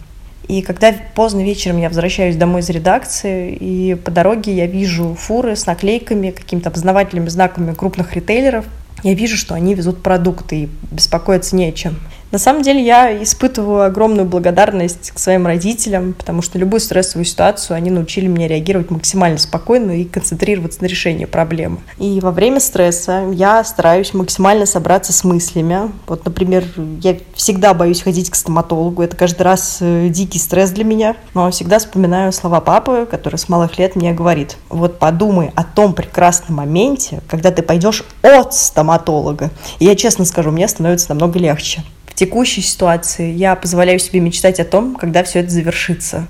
И 0.48 0.62
когда 0.62 0.94
поздно 1.14 1.44
вечером 1.44 1.78
я 1.78 1.88
возвращаюсь 1.88 2.34
домой 2.34 2.62
из 2.62 2.70
редакции, 2.70 3.54
и 3.54 3.94
по 3.94 4.10
дороге 4.10 4.54
я 4.54 4.66
вижу 4.66 5.14
фуры 5.14 5.54
с 5.54 5.66
наклейками, 5.66 6.30
какими-то 6.30 6.70
опознавательными 6.70 7.28
знаками 7.28 7.74
крупных 7.74 8.14
ритейлеров, 8.14 8.64
я 9.02 9.12
вижу, 9.12 9.36
что 9.36 9.54
они 9.54 9.74
везут 9.74 10.02
продукты, 10.02 10.62
и 10.62 10.68
беспокоиться 10.90 11.54
не 11.54 11.66
о 11.66 11.72
чем. 11.72 11.98
На 12.30 12.38
самом 12.38 12.62
деле 12.62 12.84
я 12.84 13.22
испытываю 13.22 13.84
огромную 13.84 14.26
благодарность 14.26 15.12
к 15.12 15.18
своим 15.18 15.46
родителям, 15.46 16.12
потому 16.12 16.42
что 16.42 16.58
любую 16.58 16.80
стрессовую 16.80 17.24
ситуацию 17.24 17.76
они 17.76 17.90
научили 17.90 18.26
меня 18.26 18.48
реагировать 18.48 18.90
максимально 18.90 19.38
спокойно 19.38 19.92
и 19.92 20.04
концентрироваться 20.04 20.82
на 20.82 20.86
решении 20.86 21.24
проблемы. 21.24 21.78
И 21.96 22.20
во 22.20 22.30
время 22.30 22.60
стресса 22.60 23.24
я 23.32 23.64
стараюсь 23.64 24.12
максимально 24.12 24.66
собраться 24.66 25.12
с 25.12 25.24
мыслями. 25.24 25.90
Вот, 26.06 26.26
например, 26.26 26.64
я 27.02 27.16
всегда 27.34 27.72
боюсь 27.72 28.02
ходить 28.02 28.28
к 28.28 28.34
стоматологу, 28.34 29.02
это 29.02 29.16
каждый 29.16 29.42
раз 29.42 29.78
э, 29.80 30.08
дикий 30.10 30.38
стресс 30.38 30.70
для 30.70 30.84
меня, 30.84 31.16
но 31.32 31.50
всегда 31.50 31.78
вспоминаю 31.78 32.32
слова 32.32 32.60
папы, 32.60 33.06
который 33.10 33.36
с 33.36 33.48
малых 33.48 33.78
лет 33.78 33.96
мне 33.96 34.12
говорит, 34.12 34.58
вот 34.68 34.98
подумай 34.98 35.50
о 35.54 35.64
том 35.64 35.94
прекрасном 35.94 36.58
моменте, 36.58 37.22
когда 37.28 37.50
ты 37.50 37.62
пойдешь 37.62 38.04
от 38.20 38.54
стоматолога. 38.54 39.50
И 39.78 39.86
я 39.86 39.96
честно 39.96 40.26
скажу, 40.26 40.50
мне 40.50 40.68
становится 40.68 41.08
намного 41.10 41.38
легче 41.38 41.82
текущей 42.14 42.60
ситуации 42.60 43.32
я 43.32 43.56
позволяю 43.56 43.98
себе 43.98 44.20
мечтать 44.20 44.60
о 44.60 44.64
том, 44.64 44.96
когда 44.96 45.22
все 45.22 45.40
это 45.40 45.50
завершится. 45.50 46.28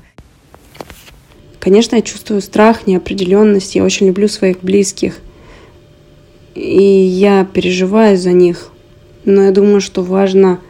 Конечно, 1.61 1.97
я 1.97 2.03
чувствую 2.03 2.41
страх, 2.41 2.87
неопределенность. 2.87 3.75
Я 3.75 3.85
очень 3.85 4.07
люблю 4.07 4.29
своих 4.29 4.61
близких. 4.61 5.19
И 6.55 6.83
я 6.83 7.45
переживаю 7.45 8.17
за 8.17 8.33
них. 8.33 8.71
Но 9.25 9.43
я 9.43 9.51
думаю, 9.51 9.81
что 9.81 10.03
важно 10.03 10.61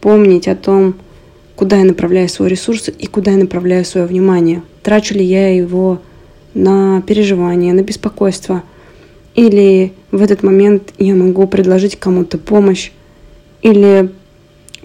помнить 0.00 0.46
о 0.46 0.54
том, 0.54 0.94
куда 1.56 1.78
я 1.78 1.84
направляю 1.84 2.28
свой 2.28 2.48
ресурс 2.48 2.88
и 2.88 3.06
куда 3.06 3.32
я 3.32 3.38
направляю 3.38 3.84
свое 3.84 4.06
внимание. 4.06 4.62
Трачу 4.82 5.14
ли 5.14 5.24
я 5.24 5.54
его 5.54 6.00
на 6.54 7.02
переживания, 7.02 7.72
на 7.72 7.82
беспокойство. 7.82 8.62
Или 9.34 9.92
в 10.12 10.22
этот 10.22 10.42
момент 10.42 10.94
я 10.98 11.14
могу 11.14 11.46
предложить 11.46 11.96
кому-то 11.96 12.38
помощь. 12.38 12.92
Или 13.62 14.10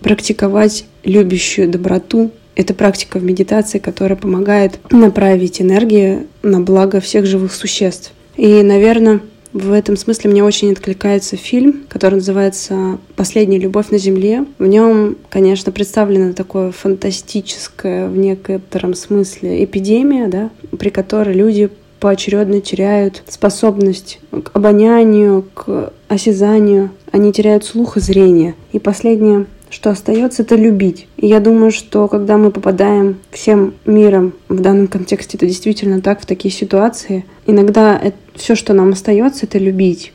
практиковать 0.01 0.85
любящую 1.03 1.69
доброту. 1.69 2.31
Это 2.55 2.73
практика 2.73 3.17
в 3.17 3.23
медитации, 3.23 3.79
которая 3.79 4.17
помогает 4.17 4.79
направить 4.91 5.61
энергию 5.61 6.27
на 6.43 6.59
благо 6.59 6.99
всех 6.99 7.25
живых 7.25 7.53
существ. 7.53 8.11
И, 8.35 8.61
наверное, 8.61 9.21
в 9.53 9.73
этом 9.73 9.97
смысле 9.97 10.29
мне 10.29 10.43
очень 10.43 10.71
откликается 10.71 11.35
фильм, 11.35 11.83
который 11.89 12.15
называется 12.15 12.99
«Последняя 13.15 13.59
любовь 13.59 13.89
на 13.89 13.97
земле». 13.97 14.45
В 14.59 14.65
нем, 14.65 15.17
конечно, 15.29 15.71
представлена 15.71 16.31
такое 16.33 16.71
фантастическое 16.71 18.07
в 18.07 18.15
некотором 18.15 18.93
смысле 18.93 19.63
эпидемия, 19.63 20.27
да, 20.27 20.51
при 20.77 20.89
которой 20.89 21.35
люди 21.35 21.69
поочередно 21.99 22.61
теряют 22.61 23.23
способность 23.27 24.19
к 24.31 24.51
обонянию, 24.53 25.45
к 25.53 25.93
осязанию, 26.07 26.91
они 27.11 27.31
теряют 27.31 27.65
слух 27.65 27.97
и 27.97 27.99
зрение. 27.99 28.55
И 28.71 28.79
последняя 28.79 29.45
что 29.71 29.89
остается, 29.89 30.43
это 30.43 30.55
любить. 30.55 31.07
И 31.17 31.27
я 31.27 31.39
думаю, 31.39 31.71
что 31.71 32.07
когда 32.07 32.37
мы 32.37 32.51
попадаем 32.51 33.19
всем 33.31 33.73
миром 33.85 34.33
в 34.49 34.59
данном 34.59 34.87
контексте, 34.87 35.37
это 35.37 35.47
действительно 35.47 36.01
так, 36.01 36.21
в 36.21 36.25
такие 36.25 36.53
ситуации, 36.53 37.25
иногда 37.47 37.97
это, 37.97 38.17
все, 38.35 38.55
что 38.55 38.73
нам 38.73 38.91
остается, 38.91 39.45
это 39.45 39.57
любить. 39.57 40.13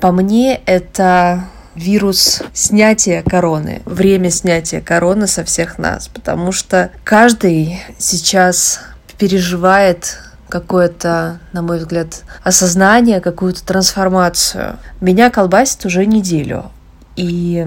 По 0.00 0.10
мне, 0.10 0.60
это 0.64 1.44
вирус 1.74 2.42
снятия 2.54 3.22
короны, 3.22 3.82
время 3.84 4.30
снятия 4.30 4.80
короны 4.80 5.26
со 5.26 5.44
всех 5.44 5.78
нас, 5.78 6.08
потому 6.08 6.50
что 6.50 6.90
каждый 7.04 7.78
сейчас 7.98 8.80
переживает 9.18 10.18
какое-то, 10.48 11.40
на 11.52 11.62
мой 11.62 11.78
взгляд, 11.78 12.22
осознание, 12.42 13.20
какую-то 13.20 13.64
трансформацию. 13.66 14.78
Меня 15.00 15.30
колбасит 15.30 15.84
уже 15.84 16.06
неделю. 16.06 16.70
И 17.16 17.66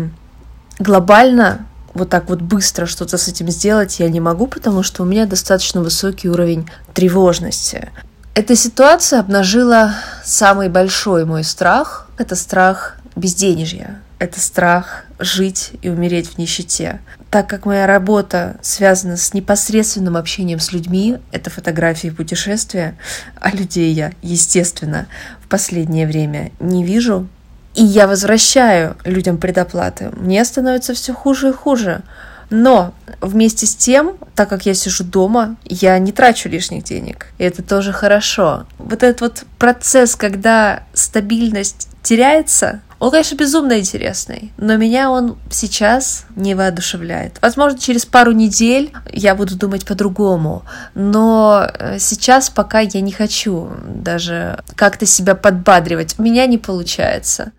глобально 0.82 1.66
вот 1.94 2.10
так 2.10 2.30
вот 2.30 2.42
быстро 2.42 2.86
что-то 2.86 3.18
с 3.18 3.28
этим 3.28 3.50
сделать 3.50 4.00
я 4.00 4.10
не 4.10 4.20
могу, 4.20 4.48
потому 4.48 4.84
что 4.84 5.04
у 5.04 5.06
меня 5.06 5.26
достаточно 5.26 5.82
высокий 5.82 6.30
уровень 6.30 6.70
тревожности. 6.94 7.90
Эта 8.34 8.56
ситуация 8.56 9.20
обнажила 9.20 9.94
самый 10.24 10.70
большой 10.70 11.26
мой 11.26 11.44
страх. 11.44 12.08
Это 12.18 12.36
страх 12.36 12.98
безденежья. 13.16 14.02
Это 14.20 14.40
страх 14.40 15.04
жить 15.20 15.72
и 15.82 15.90
умереть 15.90 16.30
в 16.30 16.38
нищете. 16.38 17.02
Так 17.30 17.50
как 17.50 17.66
моя 17.66 17.88
работа 17.88 18.58
связана 18.62 19.18
с 19.18 19.34
непосредственным 19.34 20.16
общением 20.16 20.60
с 20.60 20.72
людьми, 20.72 21.18
это 21.32 21.50
фотографии 21.50 22.08
и 22.08 22.12
путешествия, 22.12 22.98
а 23.40 23.52
людей 23.52 23.92
я, 23.94 24.12
естественно, 24.22 25.08
в 25.44 25.48
последнее 25.48 26.08
время 26.08 26.52
не 26.60 26.84
вижу, 26.84 27.28
и 27.74 27.84
я 27.84 28.08
возвращаю 28.08 28.98
людям 29.06 29.38
предоплаты, 29.38 30.12
мне 30.18 30.44
становится 30.44 30.94
все 30.94 31.14
хуже 31.14 31.50
и 31.50 31.54
хуже. 31.54 32.02
Но 32.50 32.94
вместе 33.22 33.66
с 33.66 33.76
тем, 33.76 34.18
так 34.36 34.50
как 34.50 34.66
я 34.66 34.74
сижу 34.74 35.06
дома, 35.06 35.56
я 35.64 35.98
не 36.00 36.12
трачу 36.12 36.50
лишних 36.50 36.84
денег. 36.84 37.28
И 37.38 37.46
это 37.46 37.64
тоже 37.64 37.94
хорошо. 37.94 38.66
Вот 38.78 39.04
этот 39.04 39.22
вот 39.22 39.44
процесс, 39.58 40.18
когда 40.18 40.84
стабильность 40.94 41.88
теряется, 42.04 42.82
Он, 43.00 43.10
конечно, 43.10 43.36
безумно 43.36 43.80
интересный, 43.80 44.52
но 44.58 44.76
меня 44.76 45.10
он 45.10 45.38
сейчас 45.50 46.26
не 46.36 46.54
воодушевляет. 46.54 47.40
Возможно, 47.42 47.80
через 47.80 48.06
пару 48.06 48.32
недель 48.32 48.92
я 49.12 49.34
буду 49.34 49.56
думать 49.56 49.88
по-другому, 49.88 50.64
но 50.94 51.68
э, 51.74 51.98
сейчас 51.98 52.52
пока 52.52 52.82
я 52.82 53.02
не 53.02 53.12
хочу 53.12 53.70
даже 53.88 54.60
как-то 54.76 55.08
себя 55.08 55.34
подбадривать. 55.34 56.14
У 56.20 56.22
меня 56.22 56.46
не 56.46 56.60
получается. 56.60 57.54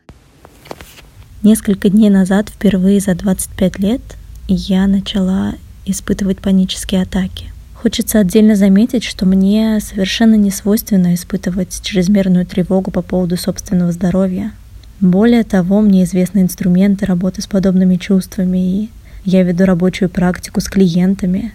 Несколько 1.42 1.88
дней 1.88 2.08
назад, 2.08 2.50
впервые 2.50 3.00
за 3.00 3.16
25 3.16 3.78
лет, 3.80 4.00
я 4.46 4.86
начала 4.86 5.54
испытывать 5.84 6.38
панические 6.38 7.02
атаки. 7.02 7.46
Хочется 7.74 8.20
отдельно 8.20 8.54
заметить, 8.54 9.02
что 9.02 9.26
мне 9.26 9.80
совершенно 9.80 10.36
не 10.36 10.52
свойственно 10.52 11.14
испытывать 11.14 11.80
чрезмерную 11.82 12.46
тревогу 12.46 12.92
по 12.92 13.02
поводу 13.02 13.36
собственного 13.36 13.90
здоровья. 13.90 14.52
Более 15.00 15.42
того, 15.42 15.80
мне 15.80 16.04
известны 16.04 16.42
инструменты 16.42 17.06
работы 17.06 17.42
с 17.42 17.48
подобными 17.48 17.96
чувствами, 17.96 18.58
и 18.84 18.90
я 19.24 19.42
веду 19.42 19.64
рабочую 19.64 20.10
практику 20.10 20.60
с 20.60 20.68
клиентами, 20.68 21.52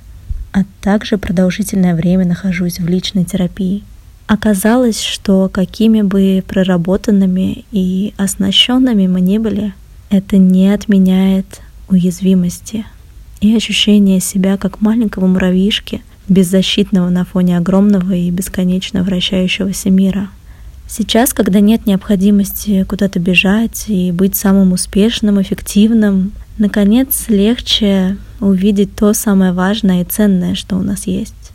а 0.52 0.66
также 0.82 1.18
продолжительное 1.18 1.96
время 1.96 2.26
нахожусь 2.26 2.82
в 2.82 2.90
личной 2.90 3.24
терапии. 3.24 3.86
Оказалось, 4.28 5.02
что 5.02 5.50
какими 5.52 6.02
бы 6.02 6.44
проработанными 6.46 7.64
и 7.72 8.14
оснащенными 8.18 9.08
мы 9.08 9.22
ни 9.22 9.38
были, 9.38 9.74
это 10.10 10.38
не 10.38 10.70
отменяет 10.74 11.62
уязвимости 11.88 12.86
и 13.40 13.56
ощущение 13.56 14.20
себя 14.20 14.58
как 14.58 14.82
маленького 14.82 15.28
муравьишки, 15.28 16.02
беззащитного 16.28 17.10
на 17.10 17.24
фоне 17.24 17.58
огромного 17.58 18.12
и 18.12 18.30
бесконечно 18.30 19.04
вращающегося 19.04 19.90
мира. 19.90 20.30
Сейчас, 20.90 21.34
когда 21.34 21.62
нет 21.62 21.86
необходимости 21.86 22.84
куда-то 22.84 23.20
бежать 23.20 23.86
и 23.88 24.12
быть 24.12 24.36
самым 24.36 24.74
успешным, 24.74 25.42
эффективным, 25.42 26.34
наконец 26.58 27.26
легче 27.30 28.18
увидеть 28.42 28.96
то 28.96 29.14
самое 29.14 29.54
важное 29.54 30.02
и 30.02 30.06
ценное, 30.06 30.56
что 30.56 30.76
у 30.76 30.82
нас 30.82 31.08
есть. 31.08 31.47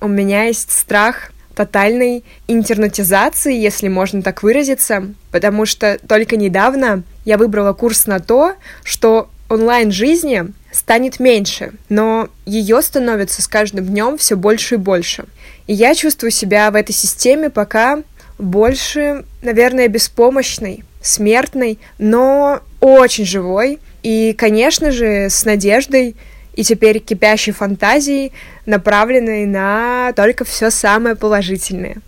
У 0.00 0.08
меня 0.08 0.44
есть 0.44 0.70
страх 0.70 1.32
тотальной 1.54 2.22
интернетизации, 2.46 3.56
если 3.56 3.88
можно 3.88 4.22
так 4.22 4.44
выразиться, 4.44 5.08
потому 5.32 5.66
что 5.66 5.98
только 6.06 6.36
недавно 6.36 7.02
я 7.24 7.36
выбрала 7.36 7.72
курс 7.72 8.06
на 8.06 8.20
то, 8.20 8.54
что 8.84 9.28
онлайн-жизни 9.48 10.52
станет 10.70 11.18
меньше, 11.18 11.72
но 11.88 12.28
ее 12.46 12.80
становится 12.80 13.42
с 13.42 13.48
каждым 13.48 13.86
днем 13.86 14.18
все 14.18 14.36
больше 14.36 14.76
и 14.76 14.78
больше. 14.78 15.24
И 15.66 15.74
я 15.74 15.94
чувствую 15.94 16.30
себя 16.30 16.70
в 16.70 16.76
этой 16.76 16.92
системе 16.92 17.50
пока 17.50 18.02
больше, 18.38 19.24
наверное, 19.42 19.88
беспомощной, 19.88 20.84
смертной, 21.02 21.78
но 21.98 22.60
очень 22.80 23.24
живой. 23.24 23.80
И, 24.04 24.32
конечно 24.38 24.92
же, 24.92 25.28
с 25.28 25.44
надеждой 25.44 26.14
и 26.58 26.64
теперь 26.64 26.98
кипящей 26.98 27.52
фантазией, 27.52 28.32
направленной 28.66 29.46
на 29.46 30.12
только 30.16 30.44
все 30.44 30.70
самое 30.70 31.14
положительное. 31.14 31.98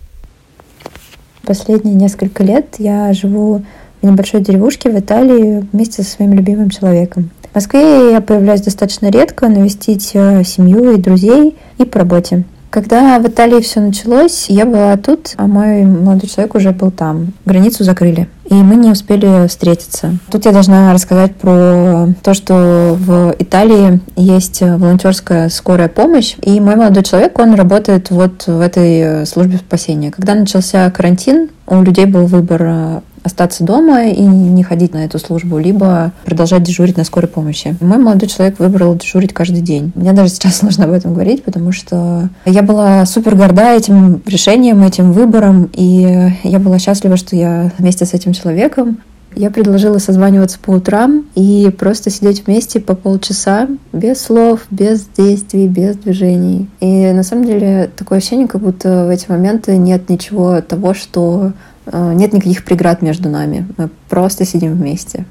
Последние 1.43 1.95
несколько 1.95 2.43
лет 2.43 2.75
я 2.77 3.13
живу 3.13 3.63
в 4.01 4.05
небольшой 4.05 4.41
деревушке 4.41 4.89
в 4.89 4.99
Италии 4.99 5.65
вместе 5.71 6.03
со 6.03 6.11
своим 6.11 6.33
любимым 6.33 6.69
человеком. 6.69 7.29
В 7.49 7.55
Москве 7.55 8.11
я 8.11 8.19
появляюсь 8.19 8.59
достаточно 8.59 9.09
редко, 9.09 9.47
навестить 9.47 10.11
э, 10.15 10.43
семью 10.43 10.91
и 10.91 10.97
друзей 10.99 11.55
и 11.77 11.85
по 11.85 11.99
работе. 11.99 12.43
Когда 12.71 13.19
в 13.19 13.27
Италии 13.27 13.61
все 13.61 13.79
началось, 13.79 14.47
я 14.49 14.65
была 14.65 14.97
тут, 14.97 15.33
а 15.37 15.47
мой 15.47 15.83
молодой 15.85 16.29
человек 16.29 16.55
уже 16.55 16.71
был 16.71 16.91
там. 16.91 17.31
Границу 17.45 17.85
закрыли, 17.85 18.27
и 18.51 18.55
мы 18.55 18.75
не 18.75 18.91
успели 18.91 19.47
встретиться. 19.47 20.17
Тут 20.29 20.45
я 20.45 20.51
должна 20.51 20.91
рассказать 20.93 21.35
про 21.37 22.09
то, 22.21 22.33
что 22.33 22.97
в 22.99 23.33
Италии 23.39 24.01
есть 24.17 24.59
волонтерская 24.61 25.47
скорая 25.47 25.87
помощь, 25.87 26.35
и 26.41 26.59
мой 26.59 26.75
молодой 26.75 27.03
человек, 27.03 27.39
он 27.39 27.55
работает 27.55 28.09
вот 28.09 28.45
в 28.47 28.59
этой 28.59 29.25
службе 29.25 29.57
спасения. 29.57 30.11
Когда 30.11 30.35
начался 30.35 30.91
карантин, 30.91 31.49
у 31.65 31.81
людей 31.81 32.05
был 32.05 32.25
выбор 32.25 33.01
остаться 33.23 33.63
дома 33.63 34.05
и 34.07 34.21
не 34.21 34.63
ходить 34.63 34.93
на 34.93 35.05
эту 35.05 35.19
службу, 35.19 35.57
либо 35.57 36.11
продолжать 36.25 36.63
дежурить 36.63 36.97
на 36.97 37.03
скорой 37.03 37.27
помощи. 37.27 37.75
Мой 37.79 37.97
молодой 37.97 38.27
человек 38.27 38.59
выбрал 38.59 38.95
дежурить 38.95 39.33
каждый 39.33 39.61
день. 39.61 39.91
Мне 39.95 40.13
даже 40.13 40.29
сейчас 40.29 40.55
сложно 40.59 40.85
об 40.85 40.91
этом 40.91 41.13
говорить, 41.13 41.43
потому 41.43 41.71
что 41.71 42.29
я 42.45 42.61
была 42.61 43.05
супер 43.05 43.35
горда 43.35 43.75
этим 43.75 44.21
решением, 44.25 44.83
этим 44.83 45.11
выбором, 45.11 45.69
и 45.73 46.31
я 46.43 46.59
была 46.59 46.79
счастлива, 46.79 47.17
что 47.17 47.35
я 47.35 47.71
вместе 47.77 48.05
с 48.05 48.13
этим 48.13 48.33
человеком 48.33 48.97
я 49.35 49.49
предложила 49.51 49.97
созваниваться 49.97 50.59
по 50.59 50.71
утрам 50.71 51.25
и 51.35 51.73
просто 51.77 52.09
сидеть 52.09 52.45
вместе 52.45 52.79
по 52.79 52.95
полчаса, 52.95 53.67
без 53.93 54.21
слов, 54.21 54.61
без 54.69 55.05
действий, 55.17 55.67
без 55.67 55.95
движений. 55.95 56.69
И 56.79 57.11
на 57.11 57.23
самом 57.23 57.45
деле 57.45 57.89
такое 57.95 58.17
ощущение, 58.19 58.47
как 58.47 58.61
будто 58.61 59.05
в 59.05 59.09
эти 59.09 59.29
моменты 59.29 59.77
нет 59.77 60.09
ничего 60.09 60.61
того, 60.61 60.93
что 60.93 61.53
Э, 61.85 62.13
нет 62.13 62.33
никаких 62.33 62.63
преград 62.63 63.01
между 63.01 63.29
нами. 63.29 63.67
Мы 63.77 63.89
просто 64.09 64.45
сидим 64.45 64.73
вместе. 64.73 65.25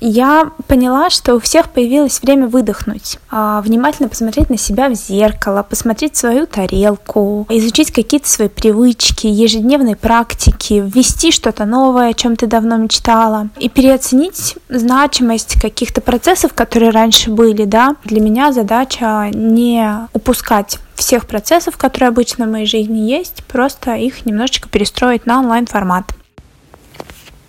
Я 0.00 0.50
поняла, 0.66 1.10
что 1.10 1.34
у 1.34 1.40
всех 1.40 1.70
появилось 1.70 2.20
время 2.20 2.48
выдохнуть, 2.48 3.18
а, 3.30 3.62
внимательно 3.62 4.08
посмотреть 4.08 4.50
на 4.50 4.58
себя 4.58 4.88
в 4.88 4.94
зеркало, 4.94 5.62
посмотреть 5.62 6.16
свою 6.16 6.46
тарелку, 6.46 7.46
изучить 7.48 7.90
какие-то 7.90 8.28
свои 8.28 8.48
привычки, 8.48 9.26
ежедневные 9.26 9.96
практики, 9.96 10.82
ввести 10.84 11.32
что-то 11.32 11.64
новое, 11.64 12.10
о 12.10 12.14
чем 12.14 12.36
ты 12.36 12.46
давно 12.46 12.76
мечтала, 12.76 13.48
и 13.58 13.68
переоценить 13.68 14.56
значимость 14.68 15.60
каких-то 15.60 16.00
процессов, 16.00 16.52
которые 16.52 16.90
раньше 16.90 17.30
были, 17.30 17.64
да. 17.64 17.96
Для 18.04 18.20
меня 18.20 18.52
задача 18.52 19.30
не 19.32 20.08
упускать 20.12 20.78
всех 20.94 21.26
процессов, 21.26 21.76
которые 21.76 22.08
обычно 22.08 22.46
в 22.46 22.50
моей 22.50 22.66
жизни 22.66 22.98
есть, 22.98 23.44
просто 23.44 23.94
их 23.94 24.26
немножечко 24.26 24.68
перестроить 24.68 25.26
на 25.26 25.40
онлайн-формат. 25.40 26.12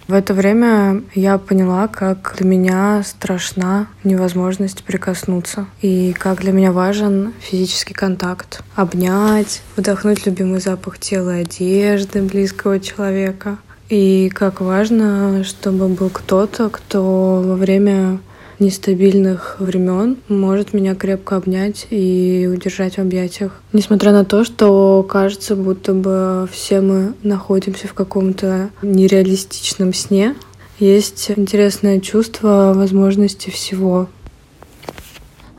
В 0.07 0.13
это 0.13 0.33
время 0.33 1.03
я 1.15 1.37
поняла, 1.37 1.89
как 1.89 2.35
для 2.37 2.47
меня 2.47 3.03
страшна 3.03 3.87
невозможность 4.05 4.83
прикоснуться 4.83 5.65
и 5.81 6.13
как 6.17 6.39
для 6.39 6.53
меня 6.53 6.71
важен 6.71 7.33
физический 7.41 7.93
контакт. 7.93 8.63
Обнять, 8.75 9.61
вдохнуть 9.75 10.25
любимый 10.25 10.61
запах 10.61 10.97
тела 10.97 11.39
и 11.39 11.41
одежды 11.41 12.21
близкого 12.21 12.79
человека. 12.79 13.57
И 13.89 14.29
как 14.33 14.61
важно, 14.61 15.43
чтобы 15.43 15.89
был 15.89 16.09
кто-то, 16.09 16.69
кто 16.69 17.41
во 17.45 17.55
время 17.55 18.19
нестабильных 18.59 19.57
времен 19.59 20.17
может 20.27 20.73
меня 20.73 20.95
крепко 20.95 21.35
обнять 21.35 21.87
и 21.89 22.49
удержать 22.51 22.95
в 22.95 22.99
объятиях. 22.99 23.61
Несмотря 23.73 24.11
на 24.11 24.25
то, 24.25 24.43
что 24.43 25.03
кажется, 25.03 25.55
будто 25.55 25.93
бы 25.93 26.47
все 26.51 26.81
мы 26.81 27.13
находимся 27.23 27.87
в 27.87 27.93
каком-то 27.93 28.69
нереалистичном 28.81 29.93
сне, 29.93 30.35
есть 30.79 31.31
интересное 31.35 31.99
чувство 31.99 32.73
возможности 32.75 33.49
всего. 33.49 34.07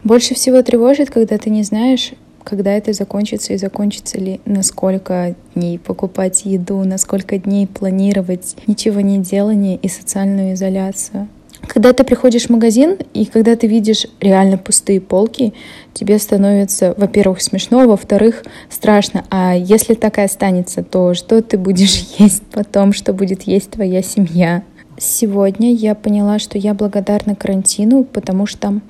Больше 0.05 0.35
всего 0.35 0.63
тревожит, 0.63 1.11
когда 1.11 1.39
ты 1.39 1.51
не 1.51 1.65
знаешь, 1.65 2.13
когда 2.45 2.73
это 2.73 2.93
закончится 2.93 3.53
и 3.53 3.59
закончится 3.59 4.19
ли, 4.19 4.41
на 4.47 4.63
сколько 4.63 5.35
дней 5.55 5.79
покупать 5.79 6.47
еду, 6.47 6.79
на 6.85 6.97
сколько 6.97 7.37
дней 7.37 7.67
планировать 7.67 8.57
ничего 8.67 9.01
не 9.01 9.19
делание 9.19 9.77
и 9.77 9.89
социальную 9.89 10.55
изоляцию. 10.55 11.29
Когда 11.67 11.93
ты 11.93 12.05
приходишь 12.05 12.47
в 12.47 12.51
магазин, 12.51 12.99
и 13.15 13.27
когда 13.27 13.57
ты 13.57 13.67
видишь 13.67 14.07
реально 14.21 14.59
пустые 14.59 15.01
полки, 15.01 15.53
тебе 15.93 16.19
становится, 16.19 16.95
во-первых, 16.97 17.43
смешно, 17.43 17.87
во-вторых, 17.87 18.45
страшно. 18.71 19.25
А 19.31 19.55
если 19.55 19.95
так 19.95 20.19
и 20.19 20.23
останется, 20.23 20.83
то 20.83 21.15
что 21.15 21.43
ты 21.43 21.59
будешь 21.59 22.07
есть 22.19 22.43
потом, 22.53 22.93
что 22.93 23.13
будет 23.13 23.43
есть 23.43 23.71
твоя 23.71 24.03
семья? 24.03 24.63
Сегодня 24.99 25.73
я 25.73 25.95
поняла, 25.95 26.39
что 26.39 26.59
я 26.59 26.75
благодарна 26.75 27.37
карантину, 27.37 28.05
потому 28.05 28.47
что 28.47 28.81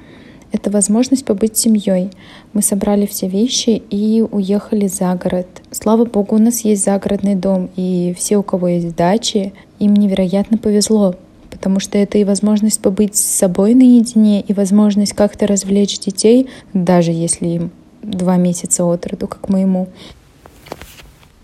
это 0.53 0.71
возможность 0.71 1.27
побыть 1.27 1.59
семьей. 1.59 2.11
Мы 2.55 2.63
собрали 2.63 3.05
все 3.07 3.29
вещи 3.29 3.83
и 3.91 4.25
уехали 4.31 4.87
за 4.87 5.15
город. 5.15 5.47
Слава 5.71 6.07
богу, 6.07 6.37
у 6.37 6.39
нас 6.39 6.61
есть 6.61 6.85
загородный 6.85 7.35
дом, 7.35 7.69
и 7.77 8.15
все, 8.17 8.39
у 8.39 8.43
кого 8.43 8.69
есть 8.69 8.97
дачи, 8.97 9.53
им 9.79 9.95
невероятно 9.95 10.57
повезло, 10.57 11.17
потому 11.59 11.81
что 11.81 11.99
это 11.99 12.19
и 12.19 12.25
возможность 12.25 12.81
побыть 12.81 13.17
с 13.17 13.21
собой 13.21 13.75
наедине, 13.75 14.41
и 14.41 14.53
возможность 14.53 15.13
как-то 15.13 15.49
развлечь 15.49 15.99
детей, 15.99 16.49
даже 16.73 17.11
если 17.11 17.47
им 17.47 17.71
два 18.01 18.37
месяца 18.37 18.85
от 18.85 19.07
роду, 19.09 19.27
как 19.27 19.49
моему. 19.49 19.89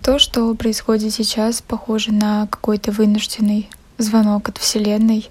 То, 0.03 0.21
что 0.21 0.55
происходит 0.55 1.13
сейчас, 1.13 1.63
похоже 1.63 2.13
на 2.13 2.47
какой-то 2.47 2.93
вынужденный 2.93 3.69
звонок 3.99 4.49
от 4.49 4.59
Вселенной 4.59 5.29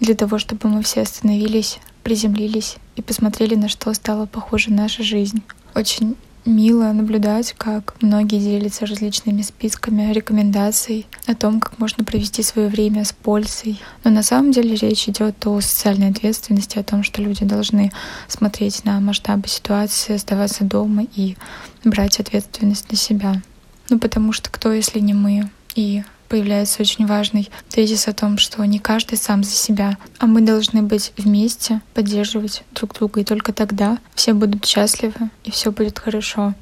для 0.00 0.14
того, 0.14 0.38
чтобы 0.38 0.68
мы 0.68 0.82
все 0.82 1.02
остановились, 1.02 1.78
приземлились 2.02 2.76
и 2.96 3.02
посмотрели, 3.02 3.54
на 3.54 3.68
что 3.68 3.92
стала 3.92 4.24
похожа 4.24 4.72
наша 4.72 5.02
жизнь. 5.02 5.42
Очень 5.74 6.16
мило 6.44 6.92
наблюдать, 6.92 7.54
как 7.56 7.94
многие 8.00 8.38
делятся 8.38 8.86
различными 8.86 9.42
списками 9.42 10.12
рекомендаций 10.12 11.06
о 11.26 11.34
том, 11.34 11.60
как 11.60 11.78
можно 11.78 12.04
провести 12.04 12.42
свое 12.42 12.68
время 12.68 13.04
с 13.04 13.12
пользой. 13.12 13.80
Но 14.04 14.10
на 14.10 14.22
самом 14.22 14.52
деле 14.52 14.74
речь 14.74 15.08
идет 15.08 15.46
о 15.46 15.60
социальной 15.60 16.10
ответственности, 16.10 16.78
о 16.78 16.82
том, 16.82 17.02
что 17.02 17.22
люди 17.22 17.44
должны 17.44 17.92
смотреть 18.28 18.84
на 18.84 19.00
масштабы 19.00 19.48
ситуации, 19.48 20.14
оставаться 20.14 20.64
дома 20.64 21.06
и 21.14 21.36
брать 21.84 22.20
ответственность 22.20 22.90
на 22.90 22.96
себя. 22.96 23.42
Ну, 23.88 23.98
потому 23.98 24.32
что 24.32 24.50
кто, 24.50 24.72
если 24.72 25.00
не 25.00 25.14
мы? 25.14 25.50
И 25.74 26.02
появляется 26.32 26.80
очень 26.80 27.04
важный 27.04 27.50
тезис 27.68 28.08
о 28.08 28.14
том, 28.14 28.38
что 28.38 28.64
не 28.64 28.78
каждый 28.78 29.18
сам 29.18 29.44
за 29.44 29.50
себя, 29.50 29.98
а 30.18 30.26
мы 30.26 30.40
должны 30.40 30.80
быть 30.80 31.12
вместе, 31.18 31.82
поддерживать 31.92 32.62
друг 32.74 32.94
друга, 32.94 33.20
и 33.20 33.24
только 33.24 33.52
тогда 33.52 33.98
все 34.14 34.32
будут 34.32 34.64
счастливы 34.64 35.28
и 35.44 35.50
все 35.50 35.70
будет 35.72 35.98
хорошо. 35.98 36.54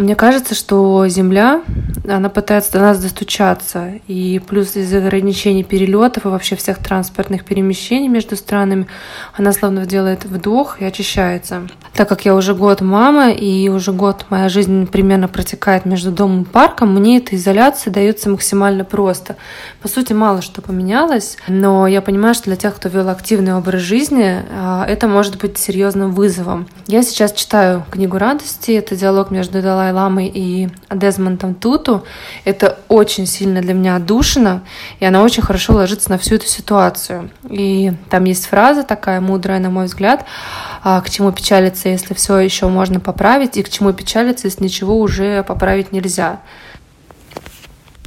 Мне 0.00 0.16
кажется, 0.16 0.54
что 0.54 1.06
Земля, 1.08 1.60
она 2.08 2.30
пытается 2.30 2.72
до 2.72 2.80
нас 2.80 2.98
достучаться. 2.98 3.92
И 4.08 4.40
плюс 4.48 4.74
из-за 4.74 4.96
ограничений 4.96 5.62
перелетов 5.62 6.24
и 6.24 6.28
вообще 6.28 6.56
всех 6.56 6.78
транспортных 6.78 7.44
перемещений 7.44 8.08
между 8.08 8.34
странами, 8.36 8.86
она 9.36 9.52
словно 9.52 9.84
делает 9.84 10.24
вдох 10.24 10.80
и 10.80 10.86
очищается. 10.86 11.68
Так 11.92 12.08
как 12.08 12.24
я 12.24 12.34
уже 12.34 12.54
год 12.54 12.80
мама, 12.80 13.30
и 13.30 13.68
уже 13.68 13.92
год 13.92 14.24
моя 14.30 14.48
жизнь 14.48 14.86
примерно 14.86 15.28
протекает 15.28 15.84
между 15.84 16.10
домом 16.10 16.42
и 16.42 16.46
парком, 16.46 16.94
мне 16.94 17.18
эта 17.18 17.36
изоляция 17.36 17.92
дается 17.92 18.30
максимально 18.30 18.84
просто. 18.84 19.36
По 19.82 19.88
сути, 19.88 20.14
мало 20.14 20.40
что 20.40 20.62
поменялось, 20.62 21.36
но 21.46 21.86
я 21.86 22.00
понимаю, 22.00 22.34
что 22.34 22.44
для 22.44 22.56
тех, 22.56 22.74
кто 22.74 22.88
вел 22.88 23.10
активный 23.10 23.54
образ 23.54 23.82
жизни, 23.82 24.42
а, 24.50 24.86
это 24.88 25.08
может 25.08 25.38
быть 25.38 25.58
серьезным 25.58 26.12
вызовом. 26.12 26.66
Я 26.86 27.02
сейчас 27.02 27.32
читаю 27.32 27.84
книгу 27.90 28.16
радости, 28.16 28.70
это 28.70 28.96
диалог 28.96 29.30
между 29.30 29.60
Далай 29.60 29.89
Далай-Ламой 29.90 30.30
и 30.32 30.68
Дезмондом 30.90 31.54
Туту. 31.54 32.04
Это 32.44 32.78
очень 32.88 33.26
сильно 33.26 33.60
для 33.60 33.74
меня 33.74 33.96
отдушина, 33.96 34.62
и 35.00 35.04
она 35.04 35.22
очень 35.22 35.42
хорошо 35.42 35.74
ложится 35.74 36.10
на 36.10 36.18
всю 36.18 36.36
эту 36.36 36.46
ситуацию. 36.46 37.30
И 37.48 37.92
там 38.08 38.24
есть 38.24 38.46
фраза 38.46 38.82
такая 38.82 39.20
мудрая, 39.20 39.60
на 39.60 39.70
мой 39.70 39.86
взгляд, 39.86 40.24
«А, 40.82 41.00
к 41.00 41.10
чему 41.10 41.32
печалиться, 41.32 41.88
если 41.88 42.14
все 42.14 42.38
еще 42.38 42.68
можно 42.68 43.00
поправить, 43.00 43.56
и 43.56 43.62
к 43.62 43.68
чему 43.68 43.92
печалиться, 43.92 44.46
если 44.46 44.64
ничего 44.64 44.98
уже 44.98 45.42
поправить 45.42 45.92
нельзя. 45.92 46.40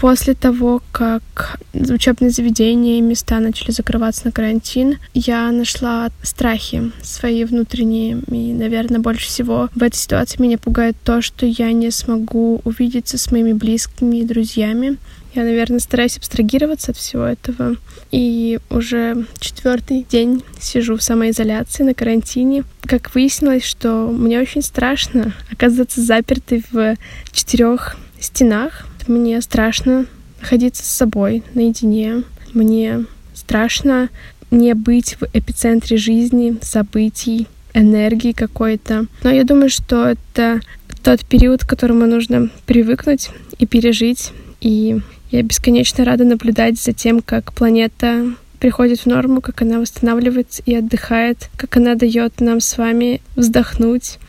После 0.04 0.34
того, 0.34 0.82
как 0.92 1.62
учебные 1.74 2.30
заведения 2.30 2.98
и 2.98 3.02
места 3.02 3.39
начали 3.39 3.72
закрываться 3.72 4.26
на 4.26 4.34
карантин, 4.34 4.98
я 5.13 5.50
нашла 5.50 6.12
страхи 6.22 6.92
свои 7.02 7.46
внутренние. 7.46 8.20
И, 8.28 8.52
наверное, 8.52 9.00
больше 9.00 9.28
всего 9.28 9.70
в 9.74 9.82
этой 9.82 9.96
ситуации 9.96 10.42
меня 10.42 10.58
пугает 10.58 10.98
то, 11.06 11.22
что 11.22 11.46
я 11.46 11.72
не 11.72 11.89
смогу 11.89 12.60
увидеться 12.66 13.18
с 13.18 13.32
моими 13.32 13.54
близкими 13.54 14.18
и 14.18 14.26
друзьями. 14.26 14.98
Я, 15.36 15.44
наверное, 15.44 15.80
стараюсь 15.80 16.18
абстрагироваться 16.18 16.92
от 16.92 16.98
всего 16.98 17.24
этого. 17.24 17.78
И 18.12 18.60
уже 18.70 19.26
четвертый 19.39 20.06
день 20.10 20.44
сижу 20.60 20.98
в 20.98 21.02
самоизоляции 21.02 21.84
на 21.84 21.94
карантине. 21.94 22.66
Как 22.82 23.16
выяснилось, 23.16 23.63
что 23.63 24.10
мне 24.12 24.42
очень 24.42 24.63
страшно 24.63 25.32
оказаться 25.50 26.02
запертой 26.02 26.62
в 26.74 26.98
четырех 27.32 27.96
стенах, 28.20 28.86
мне 29.08 29.42
страшно 29.42 30.06
находиться 30.39 30.84
с 30.84 30.88
собой 30.88 31.44
наедине. 31.54 32.24
Мне 32.54 33.06
страшно 33.34 34.10
не 34.52 34.74
быть 34.74 35.16
в 35.20 35.24
эпицентре 35.34 35.98
жизни, 35.98 36.58
событий, 36.62 37.48
энергии 37.74 38.34
какой-то. 38.34 39.08
Но 39.24 39.32
я 39.32 39.44
думаю, 39.44 39.70
что 39.70 40.08
это 40.08 40.62
тот 41.04 41.26
период, 41.26 41.63
к 41.63 41.70
которому 41.70 42.06
нужно 42.06 42.50
привыкнуть 42.66 43.30
и 43.60 43.66
пережить. 43.66 44.32
И 44.62 45.02
я 45.32 45.42
бесконечно 45.42 46.06
рада 46.06 46.24
наблюдать 46.24 46.80
за 46.80 46.94
тем, 46.94 47.22
как 47.22 47.54
планета 47.54 48.34
приходит 48.60 49.02
в 49.02 49.06
норму, 49.08 49.42
как 49.42 49.62
она 49.62 49.80
восстанавливается 49.80 50.63
и 50.66 50.74
отдыхает, 50.74 51.50
как 51.58 51.76
она 51.76 51.96
дает 51.96 52.39
нам 52.39 52.62
с 52.62 52.78
вами 52.78 53.22
вздохнуть, 53.36 54.20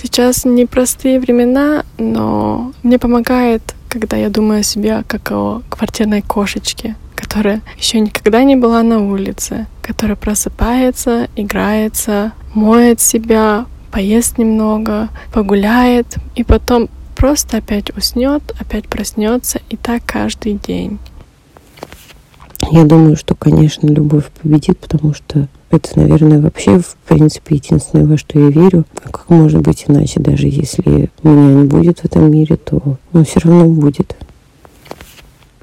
Сейчас 0.00 0.44
непростые 0.44 1.18
времена, 1.18 1.84
но 1.96 2.72
мне 2.82 2.98
помогает, 2.98 3.74
когда 3.88 4.18
я 4.18 4.28
думаю 4.28 4.60
о 4.60 4.62
себе 4.62 5.02
как 5.06 5.32
о 5.32 5.62
квартирной 5.70 6.20
кошечке, 6.20 6.96
которая 7.14 7.62
еще 7.78 7.98
никогда 8.00 8.44
не 8.44 8.56
была 8.56 8.82
на 8.82 9.00
улице, 9.00 9.66
которая 9.80 10.16
просыпается, 10.16 11.28
играется, 11.34 12.32
моет 12.52 13.00
себя, 13.00 13.64
поест 13.90 14.36
немного, 14.36 15.08
погуляет 15.32 16.16
и 16.34 16.44
потом 16.44 16.90
просто 17.16 17.56
опять 17.56 17.96
уснет, 17.96 18.42
опять 18.60 18.88
проснется 18.88 19.60
и 19.70 19.76
так 19.76 20.02
каждый 20.04 20.54
день. 20.54 20.98
Я 22.70 22.84
думаю, 22.84 23.16
что, 23.16 23.34
конечно, 23.34 23.86
любовь 23.86 24.26
победит, 24.42 24.78
потому 24.78 25.14
что 25.14 25.48
это, 25.76 25.98
наверное, 25.98 26.40
вообще, 26.40 26.78
в 26.78 26.96
принципе, 27.06 27.56
единственное, 27.56 28.06
во 28.06 28.16
что 28.16 28.38
я 28.38 28.50
верю. 28.50 28.84
А 29.04 29.10
как 29.10 29.28
может 29.28 29.60
быть 29.62 29.84
иначе, 29.86 30.20
даже 30.20 30.48
если 30.48 31.10
меня 31.22 31.62
не 31.62 31.64
будет 31.68 32.00
в 32.00 32.04
этом 32.04 32.30
мире, 32.30 32.56
то 32.56 32.98
он 33.12 33.24
все 33.24 33.40
равно 33.40 33.66
будет. 33.66 34.16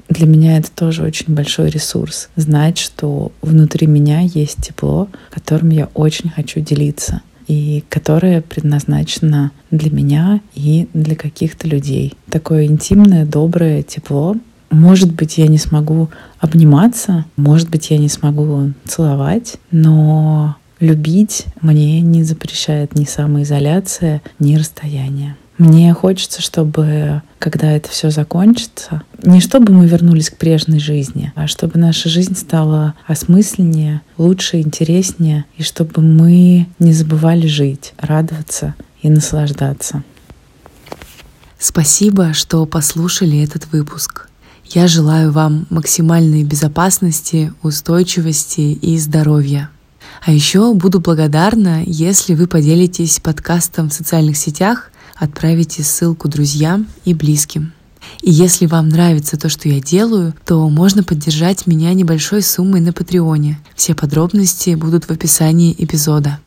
Для 0.08 0.26
меня 0.26 0.58
это 0.58 0.70
тоже 0.70 1.02
очень 1.02 1.34
большой 1.34 1.70
ресурс. 1.70 2.28
Знать, 2.36 2.78
что 2.78 3.32
внутри 3.42 3.86
меня 3.86 4.20
есть 4.20 4.62
тепло, 4.62 5.08
которым 5.30 5.70
я 5.70 5.88
очень 5.94 6.30
хочу 6.30 6.60
делиться 6.60 7.22
и 7.46 7.82
которое 7.88 8.40
предназначено 8.40 9.50
для 9.70 9.90
меня 9.90 10.40
и 10.54 10.88
для 10.94 11.16
каких-то 11.16 11.68
людей. 11.68 12.14
Такое 12.30 12.64
интимное, 12.66 13.26
доброе 13.26 13.82
тепло, 13.82 14.36
может 14.74 15.12
быть, 15.12 15.38
я 15.38 15.46
не 15.46 15.58
смогу 15.58 16.10
обниматься, 16.38 17.24
может 17.36 17.70
быть, 17.70 17.90
я 17.90 17.98
не 17.98 18.08
смогу 18.08 18.72
целовать, 18.86 19.56
но 19.70 20.56
любить 20.80 21.46
мне 21.60 22.00
не 22.00 22.24
запрещает 22.24 22.94
ни 22.94 23.04
самоизоляция, 23.04 24.20
ни 24.38 24.56
расстояние. 24.56 25.36
Мне 25.56 25.94
хочется, 25.94 26.42
чтобы, 26.42 27.22
когда 27.38 27.70
это 27.70 27.88
все 27.88 28.10
закончится, 28.10 29.02
не 29.22 29.40
чтобы 29.40 29.72
мы 29.72 29.86
вернулись 29.86 30.30
к 30.30 30.36
прежней 30.36 30.80
жизни, 30.80 31.32
а 31.36 31.46
чтобы 31.46 31.78
наша 31.78 32.08
жизнь 32.08 32.34
стала 32.34 32.94
осмысленнее, 33.06 34.00
лучше, 34.18 34.60
интереснее, 34.60 35.44
и 35.56 35.62
чтобы 35.62 36.02
мы 36.02 36.66
не 36.80 36.92
забывали 36.92 37.46
жить, 37.46 37.94
радоваться 37.98 38.74
и 39.00 39.08
наслаждаться. 39.08 40.02
Спасибо, 41.56 42.32
что 42.32 42.66
послушали 42.66 43.40
этот 43.40 43.70
выпуск. 43.70 44.28
Я 44.66 44.88
желаю 44.88 45.30
вам 45.30 45.66
максимальной 45.70 46.42
безопасности, 46.42 47.52
устойчивости 47.62 48.60
и 48.60 48.98
здоровья. 48.98 49.70
А 50.24 50.32
еще 50.32 50.72
буду 50.74 51.00
благодарна, 51.00 51.82
если 51.84 52.34
вы 52.34 52.46
поделитесь 52.46 53.20
подкастом 53.20 53.90
в 53.90 53.94
социальных 53.94 54.36
сетях, 54.36 54.90
отправите 55.16 55.82
ссылку 55.82 56.28
друзьям 56.28 56.86
и 57.04 57.14
близким. 57.14 57.72
И 58.22 58.30
если 58.30 58.66
вам 58.66 58.88
нравится 58.88 59.38
то, 59.38 59.48
что 59.48 59.68
я 59.68 59.80
делаю, 59.80 60.34
то 60.44 60.68
можно 60.68 61.02
поддержать 61.02 61.66
меня 61.66 61.92
небольшой 61.94 62.42
суммой 62.42 62.80
на 62.80 62.92
Патреоне. 62.92 63.60
Все 63.74 63.94
подробности 63.94 64.74
будут 64.74 65.04
в 65.04 65.10
описании 65.10 65.74
эпизода. 65.76 66.38